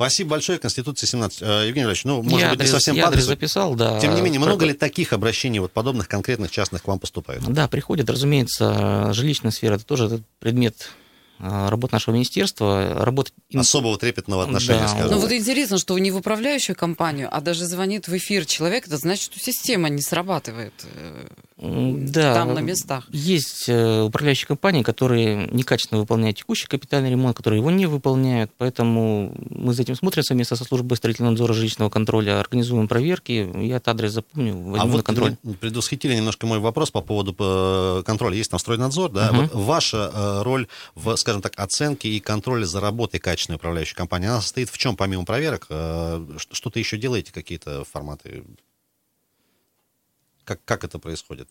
Спасибо 0.00 0.30
большое, 0.30 0.58
Конституция 0.58 1.06
17. 1.06 1.42
Э, 1.42 1.64
Евгений 1.66 1.86
Ильич, 1.86 2.04
ну, 2.04 2.22
может 2.22 2.40
я 2.40 2.48
быть, 2.48 2.58
не 2.58 2.64
адрес, 2.64 2.70
совсем 2.70 2.96
я 2.96 3.02
по 3.02 3.08
адресу. 3.10 3.26
записал, 3.26 3.74
да. 3.74 4.00
Тем 4.00 4.14
не 4.14 4.22
менее, 4.22 4.40
Про- 4.40 4.46
много 4.48 4.64
ли 4.64 4.72
таких 4.72 5.12
обращений, 5.12 5.58
вот 5.58 5.72
подобных 5.72 6.08
конкретных 6.08 6.50
частных 6.50 6.82
к 6.82 6.88
вам 6.88 6.98
поступают? 6.98 7.44
Да, 7.44 7.68
приходят, 7.68 8.08
разумеется, 8.08 9.12
жилищная 9.12 9.50
сфера, 9.52 9.74
это 9.74 9.84
тоже 9.84 10.06
этот 10.06 10.22
предмет 10.38 10.88
а, 11.42 11.68
работы 11.70 11.94
нашего 11.94 12.14
министерства. 12.14 12.94
Работать 13.04 13.32
им- 13.50 13.60
Особого 13.60 13.98
трепетного 13.98 14.44
отношения, 14.44 14.80
Да. 14.80 14.88
скажем. 14.88 15.10
Ну 15.10 15.18
вот 15.20 15.32
интересно, 15.32 15.76
что 15.78 15.98
не 15.98 16.10
в 16.10 16.16
управляющую 16.16 16.74
компанию, 16.76 17.28
а 17.30 17.40
даже 17.42 17.66
звонит 17.66 18.08
в 18.08 18.16
эфир 18.16 18.44
человек, 18.46 18.86
это 18.86 18.96
значит, 18.96 19.24
что 19.24 19.38
система 19.38 19.88
не 19.90 20.02
срабатывает 20.02 20.74
э, 20.84 21.28
да, 21.60 22.34
там 22.34 22.54
на 22.54 22.60
местах. 22.60 23.06
Есть 23.10 23.68
э, 23.68 24.02
управляющие 24.02 24.46
компании, 24.46 24.82
которые 24.82 25.48
некачественно 25.52 26.00
выполняют 26.00 26.38
текущий 26.38 26.66
капитальный 26.66 27.10
ремонт, 27.10 27.36
которые 27.36 27.60
его 27.60 27.70
не 27.70 27.86
выполняют, 27.86 28.50
поэтому 28.56 29.34
мы 29.50 29.74
за 29.74 29.82
этим 29.82 29.94
смотрим 29.94 30.22
совместно 30.22 30.56
со 30.56 30.64
службой 30.64 30.96
строительного 30.96 31.32
надзора 31.32 31.52
жилищного 31.52 31.90
контроля, 31.90 32.40
организуем 32.40 32.88
проверки, 32.88 33.50
я 33.62 33.76
этот 33.76 33.88
адрес 33.88 34.12
запомню, 34.12 34.54
возьму 34.54 34.76
А 34.76 34.86
на 34.86 34.92
вот 34.92 35.02
контроль. 35.02 35.36
предвосхитили 35.60 36.14
немножко 36.14 36.46
мой 36.46 36.58
вопрос 36.58 36.90
по 36.90 37.02
поводу 37.02 37.36
э, 37.38 38.02
контроля. 38.06 38.36
Есть 38.36 38.50
там 38.50 38.58
стройнадзор, 38.58 39.10
да? 39.10 39.30
Мгм. 39.32 39.42
Вот 39.42 39.54
ваша 39.54 40.10
э, 40.12 40.42
роль 40.42 40.66
в, 40.94 41.14
скажем 41.16 41.42
так, 41.42 41.52
оценке 41.56 42.08
и 42.08 42.20
контроле 42.20 42.64
за 42.64 42.80
работой 42.80 43.20
качественной 43.20 43.56
управляющей 43.56 43.94
компании, 43.94 44.28
она 44.28 44.40
состоит 44.40 44.70
в 44.70 44.78
чем, 44.78 44.96
помимо 44.96 45.24
проверок? 45.24 45.64
Что-то 45.64 46.78
еще 46.78 46.96
делаете, 46.96 47.32
какие-то 47.32 47.84
форматы? 47.84 48.44
Как, 50.44 50.60
как 50.64 50.84
это 50.84 50.98
происходит? 50.98 51.48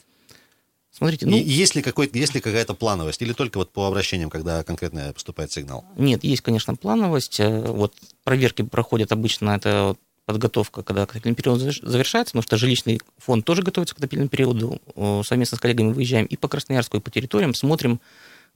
Смотрите, 0.92 1.28
ну, 1.28 1.38
есть, 1.38 1.76
ли 1.76 1.82
какой, 1.82 2.10
есть 2.12 2.34
ли 2.34 2.42
какая-то 2.42 2.74
плановость? 2.74 3.22
Или 3.22 3.34
только 3.34 3.58
вот 3.60 3.72
по 3.72 3.86
обращениям, 3.88 4.30
когда 4.30 4.64
конкретно 4.64 5.14
поступает 5.14 5.52
сигнал? 5.52 5.86
Нет, 5.98 6.24
есть, 6.24 6.42
конечно, 6.42 6.76
плановость. 6.76 7.40
Э, 7.40 7.72
Вот 7.72 7.94
проверки 8.24 8.64
проходят 8.64 9.12
обычно, 9.12 9.52
это 9.52 9.96
подготовка, 10.26 10.82
когда 10.84 11.04
отопительный 11.04 11.36
период 11.36 11.62
заверш- 11.62 11.86
завершается, 11.88 12.32
потому 12.32 12.44
что 12.44 12.58
жилищный 12.58 13.00
фонд 13.18 13.46
тоже 13.46 13.62
готовится 13.62 13.96
к 13.96 14.00
отопительному 14.00 14.30
периоду. 14.30 14.82
Э, 14.96 15.22
Совместно 15.24 15.58
с 15.58 15.60
коллегами 15.60 15.94
выезжаем 15.94 16.26
и 16.26 16.36
по 16.36 16.48
Красноярску, 16.48 16.98
и 16.98 17.00
по 17.00 17.12
территориям, 17.12 17.54
смотрим, 17.54 18.02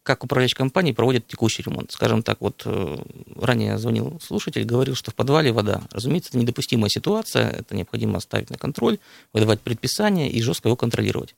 как 0.04 0.24
управляющие 0.24 0.58
компании 0.58 0.92
проводят 0.92 1.28
текущий 1.28 1.64
ремонт. 1.64 1.92
Скажем 1.92 2.24
так, 2.24 2.42
вот 2.42 2.64
э, 2.66 2.98
ранее 3.36 3.78
звонил 3.78 4.20
слушатель, 4.22 4.66
говорил, 4.66 4.96
что 4.96 5.12
в 5.12 5.16
подвале 5.16 5.52
вода. 5.52 5.82
Разумеется, 5.92 6.30
это 6.30 6.38
недопустимая 6.40 6.90
ситуация, 6.90 7.50
это 7.50 7.76
необходимо 7.76 8.20
ставить 8.20 8.50
на 8.50 8.58
контроль, 8.58 9.00
выдавать 9.32 9.62
предписания 9.62 10.30
и 10.30 10.42
жестко 10.42 10.68
его 10.68 10.76
контролировать. 10.76 11.36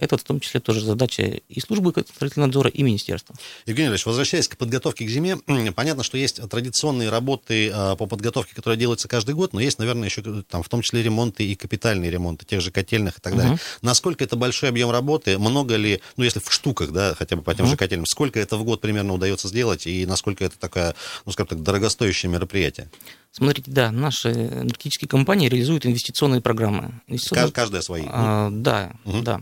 Это 0.00 0.16
в 0.16 0.22
том 0.24 0.40
числе 0.40 0.60
тоже 0.60 0.80
задача 0.80 1.22
и 1.22 1.60
службы 1.60 1.90
строительного 1.90 2.46
надзора, 2.46 2.70
и 2.70 2.82
министерства. 2.82 3.34
Евгений 3.66 3.90
Ильич, 3.90 4.06
возвращаясь 4.06 4.48
к 4.48 4.56
подготовке 4.56 5.04
к 5.04 5.10
зиме, 5.10 5.36
понятно, 5.76 6.02
что 6.02 6.16
есть 6.16 6.40
традиционные 6.48 7.10
работы 7.10 7.68
э, 7.68 7.96
по 7.96 8.06
подготовке, 8.06 8.54
которые 8.54 8.78
делаются 8.78 9.08
каждый 9.08 9.34
год, 9.34 9.52
но 9.52 9.60
есть, 9.60 9.78
наверное, 9.78 10.08
еще 10.08 10.22
там, 10.48 10.62
в 10.62 10.68
том 10.70 10.80
числе 10.80 11.02
ремонты 11.02 11.44
и 11.44 11.54
капитальные 11.54 12.10
ремонты 12.10 12.46
тех 12.46 12.62
же 12.62 12.70
котельных 12.70 13.18
и 13.18 13.20
так 13.20 13.36
далее. 13.36 13.52
Мгм. 13.52 13.60
Насколько 13.82 14.24
это 14.24 14.36
большой 14.36 14.70
объем 14.70 14.90
работы, 14.90 15.38
много 15.38 15.76
ли, 15.76 16.00
ну, 16.16 16.24
если 16.24 16.40
в 16.40 16.50
штуках, 16.50 16.92
да, 16.92 17.14
хотя 17.14 17.36
бы 17.36 17.42
по 17.42 17.54
тем 17.54 17.66
Мгм. 17.66 17.72
же 17.72 17.76
котельным, 17.76 18.06
сколько 18.06 18.40
это 18.40 18.56
в 18.56 18.64
год 18.64 18.80
примерно 18.80 19.12
удается 19.12 19.48
сделать 19.48 19.86
и 19.86 20.06
насколько 20.06 20.44
это 20.46 20.58
такое, 20.58 20.94
ну, 21.26 21.32
скажем 21.32 21.48
так, 21.48 21.62
дорогостоящее 21.62 22.30
мероприятие? 22.32 22.88
Смотрите, 23.32 23.70
да, 23.70 23.92
наши 23.92 24.30
энергетические 24.32 25.08
компании 25.08 25.48
реализуют 25.48 25.84
инвестиционные 25.84 26.40
программы. 26.40 26.92
Инвестиционные- 27.06 27.44
Каж- 27.52 27.52
Каждая 27.52 27.82
свои. 27.82 28.04
А, 28.06 28.48
да, 28.50 28.92
Мгм. 29.04 29.24
да. 29.24 29.40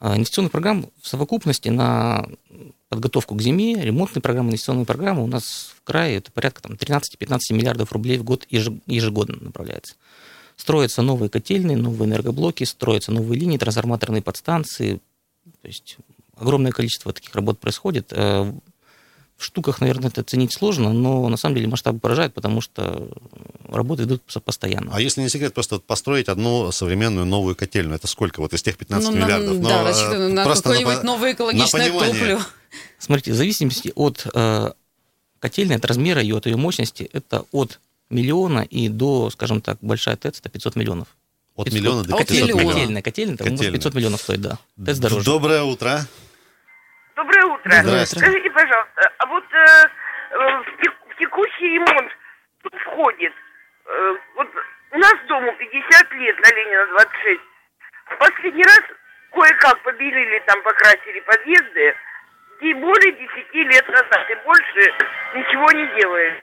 А, 0.00 0.16
Инвестиционных 0.16 0.52
программ 0.52 0.90
в 1.00 1.08
совокупности 1.08 1.68
на 1.68 2.26
подготовку 2.88 3.34
к 3.34 3.42
зиме, 3.42 3.82
ремонтные 3.82 4.22
программы, 4.22 4.50
инвестиционные 4.50 4.86
программы 4.86 5.24
у 5.24 5.26
нас 5.26 5.72
в 5.76 5.82
крае 5.82 6.16
это 6.16 6.30
порядка 6.32 6.62
там, 6.62 6.72
13-15 6.72 7.38
миллиардов 7.50 7.92
рублей 7.92 8.18
в 8.18 8.24
год 8.24 8.46
еже- 8.50 8.80
ежегодно 8.86 9.36
направляется. 9.40 9.94
Строятся 10.56 11.02
новые 11.02 11.30
котельные, 11.30 11.76
новые 11.76 12.08
энергоблоки, 12.08 12.64
строятся 12.64 13.10
новые 13.12 13.40
линии, 13.40 13.58
трансформаторные 13.58 14.22
подстанции. 14.22 15.00
То 15.62 15.68
есть 15.68 15.96
огромное 16.36 16.72
количество 16.72 17.12
таких 17.12 17.34
работ 17.34 17.58
происходит. 17.58 18.12
В 19.36 19.44
штуках, 19.44 19.80
наверное, 19.80 20.08
это 20.10 20.20
оценить 20.20 20.52
сложно, 20.52 20.92
но 20.92 21.28
на 21.28 21.36
самом 21.36 21.56
деле 21.56 21.66
масштабы 21.66 21.98
поражают, 21.98 22.34
потому 22.34 22.60
что 22.60 23.08
работы 23.68 24.04
идут 24.04 24.22
постоянно. 24.44 24.92
А 24.94 25.00
если 25.00 25.20
не 25.22 25.28
секрет, 25.28 25.52
просто 25.54 25.80
построить 25.80 26.28
одну 26.28 26.70
современную 26.70 27.26
новую 27.26 27.56
котельную, 27.56 27.96
это 27.96 28.06
сколько 28.06 28.40
вот 28.40 28.52
из 28.54 28.62
тех 28.62 28.78
15 28.78 29.10
Ну, 29.10 29.16
на- 29.16 29.24
миллиардов? 29.24 29.60
да, 29.60 29.82
э, 29.82 29.88
рассчитано 29.88 30.28
на 30.28 30.44
какое-нибудь 30.44 31.00
по- 31.00 31.06
новое 31.06 31.32
экологичное 31.32 31.90
понимание. 31.90 32.14
топливо. 32.14 32.46
Смотрите, 32.98 33.32
в 33.32 33.34
зависимости 33.34 33.92
от 33.96 34.24
э, 34.32 34.70
котельная 35.40 35.76
от 35.78 35.84
размера 35.84 36.22
ее, 36.22 36.36
от 36.36 36.46
ее 36.46 36.56
мощности, 36.56 37.08
это 37.12 37.44
от 37.50 37.80
миллиона 38.10 38.60
и 38.60 38.88
до, 38.88 39.30
скажем 39.30 39.60
так, 39.60 39.78
большая 39.80 40.16
ТЭЦ, 40.16 40.38
это 40.40 40.48
500 40.48 40.76
миллионов. 40.76 41.08
От 41.56 41.64
500. 41.66 41.80
миллиона 41.80 42.02
до 42.04 42.14
От 42.14 42.18
500 42.20 42.36
миллиона. 42.36 42.52
миллионов. 42.60 42.74
Котельная, 42.76 43.02
котельная, 43.02 43.36
там 43.36 43.46
может 43.48 43.58
Котельная. 43.58 43.78
500 43.80 43.94
миллионов 43.94 44.20
стоит, 44.22 44.40
да. 44.40 44.58
ТЭЦ 44.84 44.98
дороже. 44.98 45.24
Доброе 45.24 45.62
утро. 45.64 46.06
Доброе 47.64 48.02
утро. 48.02 48.06
Скажите, 48.06 48.50
пожалуйста, 48.50 49.12
а 49.18 49.26
вот 49.26 49.44
э, 49.52 49.88
э, 50.30 50.36
в, 50.36 50.82
тек- 50.82 50.98
в 51.08 51.16
текущий 51.18 51.74
ремонт 51.74 52.12
тут 52.62 52.74
входит, 52.80 53.32
э, 53.86 54.16
вот 54.36 54.48
у 54.92 54.98
нас 54.98 55.14
дому 55.28 55.52
50 55.56 56.12
лет 56.12 56.36
на 56.40 56.54
Ленина 56.56 56.86
26. 56.88 57.40
Последний 58.18 58.62
раз 58.64 58.80
кое-как 59.32 59.80
побелили 59.82 60.42
там, 60.46 60.62
покрасили 60.62 61.20
подъезды, 61.20 61.94
и 62.60 62.72
более 62.74 63.12
10 63.12 63.54
лет 63.72 63.86
назад, 63.88 64.24
и 64.30 64.44
больше 64.44 64.90
ничего 65.34 65.70
не 65.72 66.00
делается. 66.00 66.42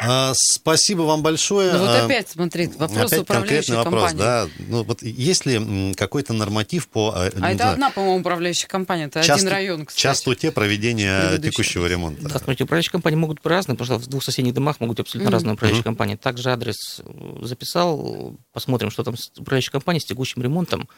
А, 0.00 0.32
спасибо 0.34 1.02
вам 1.02 1.22
большое. 1.22 1.72
Ну 1.72 1.78
вот 1.80 1.88
А, 1.88 2.04
опять, 2.04 2.28
смотри, 2.28 2.68
вопрос 2.68 3.06
Опять 3.12 3.20
управляющей 3.22 3.72
конкретный 3.74 3.76
вопрос, 3.78 4.10
компании. 4.10 4.18
да. 4.18 4.46
Ну, 4.68 4.82
вот 4.84 5.02
есть 5.02 5.44
ли 5.46 5.94
какой-то 5.94 6.34
норматив 6.34 6.88
по... 6.88 7.12
А 7.16 7.22
не 7.24 7.28
это 7.28 7.38
знаю, 7.38 7.72
одна, 7.72 7.90
по-моему, 7.90 8.20
управляющая 8.20 8.68
компания, 8.68 9.06
это 9.06 9.20
часто- 9.24 9.34
один 9.34 9.48
район, 9.48 9.86
кстати. 9.86 10.00
частоте 10.02 10.52
проведения 10.52 11.20
Предыдущий. 11.30 11.50
текущего 11.50 11.86
ремонта? 11.86 12.22
Да, 12.28 12.38
смотрите, 12.38 12.62
управляющие 12.64 12.92
компании 12.92 13.16
могут 13.16 13.38
быть 13.38 13.46
разные, 13.46 13.76
потому 13.76 13.98
что 13.98 14.06
в 14.06 14.08
двух 14.08 14.22
соседних 14.22 14.54
домах 14.54 14.78
могут 14.78 14.98
быть 14.98 15.06
абсолютно 15.06 15.30
Мгм. 15.30 15.34
разные 15.34 15.54
управляющие 15.54 15.84
компании. 15.84 16.14
Также 16.14 16.50
адрес 16.50 17.00
э, 17.04 17.38
записал, 17.42 18.36
посмотрим, 18.52 18.92
что 18.92 19.02
там 19.02 19.16
с 19.16 19.32
управляющей 19.36 19.72
компанией 19.72 20.00
с 20.00 20.04
текущим 20.04 20.42
ремонтом. 20.42 20.88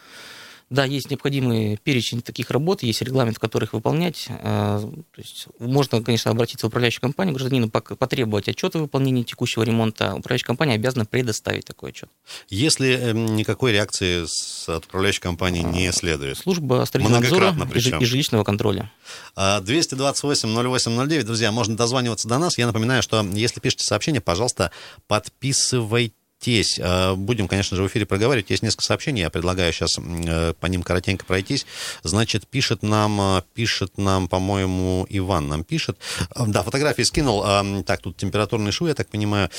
Да, 0.70 0.84
есть 0.84 1.10
необходимый 1.10 1.78
перечень 1.82 2.22
таких 2.22 2.52
работ, 2.52 2.84
есть 2.84 3.02
регламент, 3.02 3.36
в 3.36 3.40
которых 3.40 3.72
выполнять. 3.72 4.26
Э, 4.28 4.80
То 4.80 5.20
есть 5.20 5.48
можно, 5.58 6.00
конечно, 6.00 6.30
обратиться 6.30 6.66
в 6.66 6.68
управляющую 6.68 7.00
компанию, 7.00 7.34
гражданину 7.34 7.68
потребовать 7.68 8.48
отчет 8.48 8.76
о 8.76 8.78
выполнении 8.78 9.24
текущего 9.24 9.64
ремонта. 9.64 10.14
Управляющая 10.14 10.46
компания 10.46 10.74
обязана 10.74 11.06
предоставить 11.06 11.64
такой 11.64 11.90
отчет. 11.90 12.08
Если 12.48 12.92
эм, 12.92 13.34
никакой 13.34 13.72
реакции 13.72 14.24
от 14.68 14.84
управляющей 14.84 15.20
компании 15.20 15.62
не 15.62 15.90
следует. 15.90 16.38
Служба 16.38 16.84
строительного 16.86 17.20
надзора 17.20 17.56
и 17.74 18.04
жилищного 18.04 18.44
контроля. 18.44 18.92
А, 19.34 19.60
228-08-09, 19.62 21.24
друзья, 21.24 21.50
можно 21.50 21.76
дозваниваться 21.76 22.28
до 22.28 22.38
нас. 22.38 22.58
Я 22.58 22.68
напоминаю, 22.68 23.02
что 23.02 23.26
если 23.32 23.58
пишете 23.58 23.84
сообщение, 23.84 24.20
пожалуйста, 24.20 24.70
подписывайтесь. 25.08 26.14
А, 26.46 27.14
Будем, 27.14 27.48
конечно 27.48 27.76
же, 27.76 27.82
в 27.82 27.86
эфире 27.88 28.06
проговаривать. 28.06 28.50
Есть 28.50 28.62
несколько 28.62 28.84
сообщений, 28.84 29.20
я 29.20 29.30
предлагаю 29.30 29.72
сейчас 29.72 29.98
м, 29.98 30.54
по 30.54 30.66
ним 30.66 30.82
коротенько 30.82 31.24
пройтись. 31.24 31.66
Значит, 32.02 32.46
пишет 32.48 32.82
нам, 32.82 33.20
а, 33.20 33.44
пишет 33.54 33.98
нам, 33.98 34.26
по-моему, 34.28 35.06
Иван 35.10 35.48
нам 35.48 35.64
пишет. 35.64 35.98
А, 36.34 36.46
Да, 36.46 36.62
фотографии 36.62 37.02
скинул. 37.02 37.44
Так, 37.84 38.00
тут 38.00 38.16
температурный 38.16 38.72
шу, 38.72 38.86
я 38.86 38.94
так 38.94 39.08
понимаю. 39.08 39.50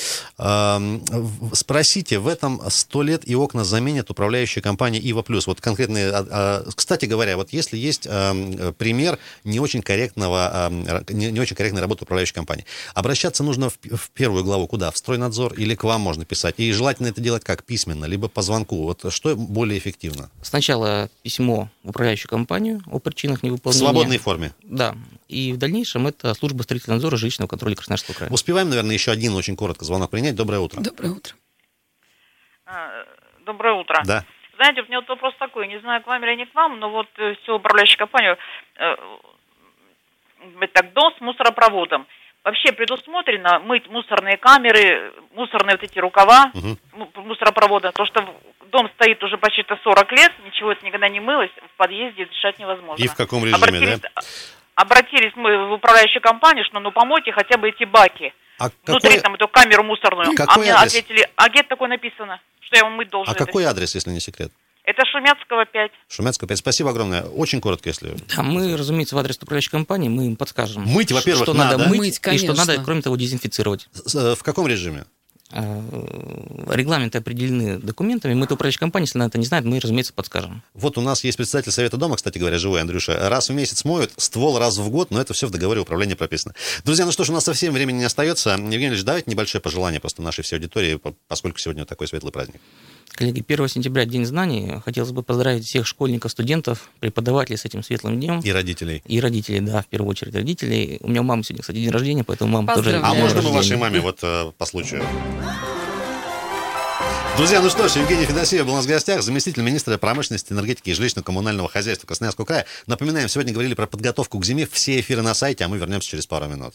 Спросите, 1.52 2.18
в 2.18 2.26
этом 2.26 2.62
100 2.68 3.02
лет 3.02 3.28
и 3.28 3.34
окна 3.34 3.64
заменят 3.64 4.10
управляющая 4.10 4.62
компания 4.62 4.98
Ива 4.98 5.22
Плюс. 5.22 5.46
Вот 5.46 5.60
конкретные... 5.60 6.12
Кстати 6.74 7.06
говоря, 7.06 7.36
вот 7.36 7.52
если 7.52 7.76
есть 7.76 8.02
пример 8.04 9.18
не 9.44 9.60
очень 9.60 9.82
корректного, 9.82 10.70
не 11.08 11.40
очень 11.40 11.56
корректной 11.56 11.80
работы 11.80 12.04
управляющей 12.04 12.34
компании, 12.34 12.64
обращаться 12.94 13.42
нужно 13.42 13.70
в 13.70 14.10
первую 14.14 14.44
главу 14.44 14.66
куда? 14.66 14.90
В 14.90 14.96
стройнадзор 14.96 15.54
или 15.54 15.74
к 15.74 15.84
вам 15.84 16.00
можно 16.00 16.24
писать? 16.24 16.54
И 16.58 16.71
желательно 16.72 17.08
это 17.08 17.20
делать 17.20 17.44
как 17.44 17.64
письменно, 17.64 18.04
либо 18.06 18.28
по 18.28 18.42
звонку. 18.42 18.84
Вот 18.84 19.12
что 19.12 19.36
более 19.36 19.78
эффективно? 19.78 20.30
Сначала 20.42 21.08
письмо 21.22 21.68
в 21.82 21.90
управляющую 21.90 22.28
компанию 22.28 22.80
о 22.86 22.98
причинах 22.98 23.40
В 23.40 23.42
невыполнения. 23.42 23.84
свободной 23.86 24.18
форме. 24.18 24.52
Да. 24.62 24.94
И 25.28 25.52
в 25.52 25.58
дальнейшем 25.58 26.06
это 26.06 26.34
служба 26.34 26.62
строительного 26.62 26.96
надзора 26.96 27.16
жилищного 27.16 27.48
контроля 27.48 27.74
Красноярского 27.74 28.14
края. 28.14 28.30
Успеваем, 28.30 28.68
наверное, 28.68 28.94
еще 28.94 29.10
один 29.10 29.34
очень 29.34 29.56
коротко 29.56 29.84
звонок 29.84 30.10
принять. 30.10 30.34
Доброе 30.34 30.58
утро. 30.60 30.80
Доброе 30.80 31.12
утро. 31.12 31.34
А, 32.66 33.04
Доброе 33.44 33.74
утро. 33.74 34.02
Да. 34.04 34.24
Знаете, 34.56 34.82
у 34.82 34.84
меня 34.84 35.00
вот 35.00 35.08
вопрос 35.08 35.34
такой, 35.38 35.66
не 35.66 35.80
знаю, 35.80 36.02
к 36.02 36.06
вам 36.06 36.22
или 36.24 36.36
не 36.36 36.46
к 36.46 36.54
вам, 36.54 36.78
но 36.78 36.90
вот 36.90 37.08
э, 37.16 37.34
всю 37.42 37.54
управляющую 37.54 37.98
компанию, 37.98 38.36
э, 38.76 38.94
так, 40.72 40.92
дом 40.92 41.12
с 41.16 41.20
мусоропроводом. 41.20 42.06
Вообще 42.44 42.72
предусмотрено 42.72 43.60
мыть 43.60 43.88
мусорные 43.88 44.36
камеры, 44.36 45.12
мусорные 45.32 45.76
вот 45.76 45.82
эти 45.84 45.98
рукава 46.00 46.50
му- 46.92 47.08
мусоропровода, 47.14 47.92
то 47.92 48.04
что 48.04 48.34
дом 48.72 48.90
стоит 48.96 49.22
уже 49.22 49.38
почти-то 49.38 49.78
40 49.84 50.10
лет, 50.12 50.32
ничего 50.44 50.72
это 50.72 50.84
никогда 50.84 51.08
не 51.08 51.20
мылось, 51.20 51.50
в 51.72 51.76
подъезде 51.76 52.26
дышать 52.26 52.58
невозможно. 52.58 53.02
И 53.02 53.06
в 53.06 53.14
каком 53.14 53.44
режиме, 53.44 53.56
обратились, 53.56 54.00
да? 54.00 54.08
обратились 54.74 55.32
мы 55.36 55.68
в 55.68 55.72
управляющую 55.74 56.20
компанию, 56.20 56.64
что 56.64 56.80
ну 56.80 56.90
помойте 56.90 57.30
хотя 57.30 57.58
бы 57.58 57.68
эти 57.68 57.84
баки. 57.84 58.34
А 58.58 58.70
Внутри 58.86 59.10
какой, 59.10 59.20
там 59.20 59.34
эту 59.34 59.48
камеру 59.48 59.84
мусорную. 59.84 60.34
Какой 60.34 60.54
а 60.54 60.58
мне 60.58 60.72
адрес? 60.72 60.94
ответили, 60.94 61.28
а 61.36 61.48
где 61.48 61.62
такое 61.62 61.88
написано, 61.88 62.40
что 62.60 62.76
я 62.76 62.84
вам 62.84 62.94
мыть 62.94 63.08
должен. 63.08 63.32
а 63.32 63.36
это 63.36 63.46
какой 63.46 63.64
адрес, 63.64 63.94
если 63.94 64.10
не 64.10 64.20
секрет? 64.20 64.50
Это 64.84 65.02
Шумяцкого 65.12 65.64
5. 65.66 65.90
Шумяцкая 66.08 66.48
5. 66.48 66.58
Спасибо 66.58 66.90
огромное. 66.90 67.22
Очень 67.24 67.60
коротко, 67.60 67.88
если... 67.88 68.14
Да, 68.36 68.42
мы, 68.42 68.76
разумеется, 68.76 69.14
в 69.14 69.18
адрес 69.18 69.36
управляющей 69.36 69.70
компании 69.70 70.08
мы 70.08 70.26
им 70.26 70.36
подскажем. 70.36 70.82
Мыть, 70.84 71.12
во-первых, 71.12 71.44
что 71.44 71.54
надо. 71.54 71.78
надо 71.78 71.88
мыть, 71.90 71.98
Мыть, 71.98 72.08
и 72.10 72.16
что 72.16 72.22
конечно. 72.22 72.54
надо, 72.54 72.82
кроме 72.84 73.02
того, 73.02 73.16
дезинфицировать. 73.16 73.88
Э, 74.14 74.34
В 74.36 74.42
каком 74.42 74.66
режиме? 74.66 75.04
Э, 75.54 75.82
Регламенты 76.74 77.18
определены 77.18 77.78
документами. 77.78 78.34
Мы, 78.34 78.44
это 78.46 78.54
управляющая 78.54 78.80
компания, 78.80 79.04
если 79.04 79.18
она 79.18 79.26
это 79.26 79.38
не 79.38 79.44
знает, 79.44 79.64
мы, 79.64 79.78
разумеется, 79.78 80.12
подскажем. 80.14 80.62
Вот 80.74 80.96
у 80.98 81.00
нас 81.00 81.22
есть 81.24 81.36
представитель 81.36 81.72
Совета 81.72 81.96
дома, 81.96 82.16
кстати 82.16 82.38
говоря, 82.38 82.58
живой 82.58 82.80
Андрюша. 82.80 83.28
Раз 83.28 83.50
в 83.50 83.52
месяц 83.52 83.84
моют, 83.84 84.12
ствол 84.16 84.58
раз 84.58 84.78
в 84.78 84.88
год, 84.90 85.10
но 85.10 85.20
это 85.20 85.34
все 85.34 85.46
в 85.46 85.50
договоре 85.50 85.80
управления 85.82 86.16
прописано. 86.16 86.54
Друзья, 86.84 87.04
ну 87.04 87.12
что 87.12 87.24
ж, 87.24 87.30
у 87.30 87.32
нас 87.34 87.44
совсем 87.44 87.72
времени 87.74 87.98
не 87.98 88.04
остается. 88.04 88.50
Евгений 88.50 88.88
Ильич, 88.88 89.04
давайте 89.04 89.30
небольшое 89.30 89.60
пожелание 89.60 90.00
просто 90.00 90.22
нашей 90.22 90.42
всей 90.42 90.56
аудитории, 90.56 90.96
по- 90.96 91.14
поскольку 91.28 91.58
сегодня 91.58 91.84
такой 91.84 92.08
светлый 92.08 92.32
праздник. 92.32 92.60
Коллеги, 93.14 93.44
1 93.46 93.68
сентября 93.68 94.04
День 94.06 94.24
знаний. 94.24 94.80
Хотелось 94.84 95.12
бы 95.12 95.22
поздравить 95.22 95.64
всех 95.66 95.86
школьников, 95.86 96.30
студентов, 96.32 96.90
преподавателей 97.00 97.58
с 97.58 97.64
этим 97.64 97.82
светлым 97.82 98.18
днем. 98.18 98.40
И 98.40 98.50
родителей. 98.50 99.02
И 99.06 99.20
родителей, 99.20 99.60
да, 99.60 99.82
в 99.82 99.86
первую 99.86 100.10
очередь 100.10 100.34
родителей. 100.34 100.98
У 101.00 101.08
меня 101.08 101.20
у 101.20 101.24
мамы 101.24 101.44
сегодня, 101.44 101.60
кстати, 101.62 101.76
день 101.76 101.90
рождения, 101.90 102.24
поэтому 102.24 102.52
мама 102.52 102.74
тоже... 102.74 103.00
А 103.02 103.14
можно 103.14 103.42
мы 103.42 103.52
вашей 103.52 103.76
маме 103.76 104.00
вот 104.00 104.20
э, 104.22 104.52
по 104.56 104.64
случаю? 104.64 105.04
Друзья, 107.36 107.62
ну 107.62 107.70
что 107.70 107.88
ж, 107.88 107.96
Евгений 107.96 108.26
Федосеев 108.26 108.66
был 108.66 108.74
у 108.74 108.76
нас 108.76 108.84
в 108.84 108.88
гостях, 108.88 109.22
заместитель 109.22 109.62
министра 109.62 109.96
промышленности, 109.96 110.52
энергетики 110.52 110.90
и 110.90 110.92
жилищно-коммунального 110.92 111.66
хозяйства 111.66 112.06
Красноярского 112.06 112.44
края. 112.44 112.66
Напоминаем, 112.86 113.26
сегодня 113.28 113.54
говорили 113.54 113.72
про 113.72 113.86
подготовку 113.86 114.38
к 114.38 114.44
зиме. 114.44 114.68
Все 114.70 115.00
эфиры 115.00 115.22
на 115.22 115.32
сайте, 115.32 115.64
а 115.64 115.68
мы 115.68 115.78
вернемся 115.78 116.10
через 116.10 116.26
пару 116.26 116.46
минут. 116.46 116.70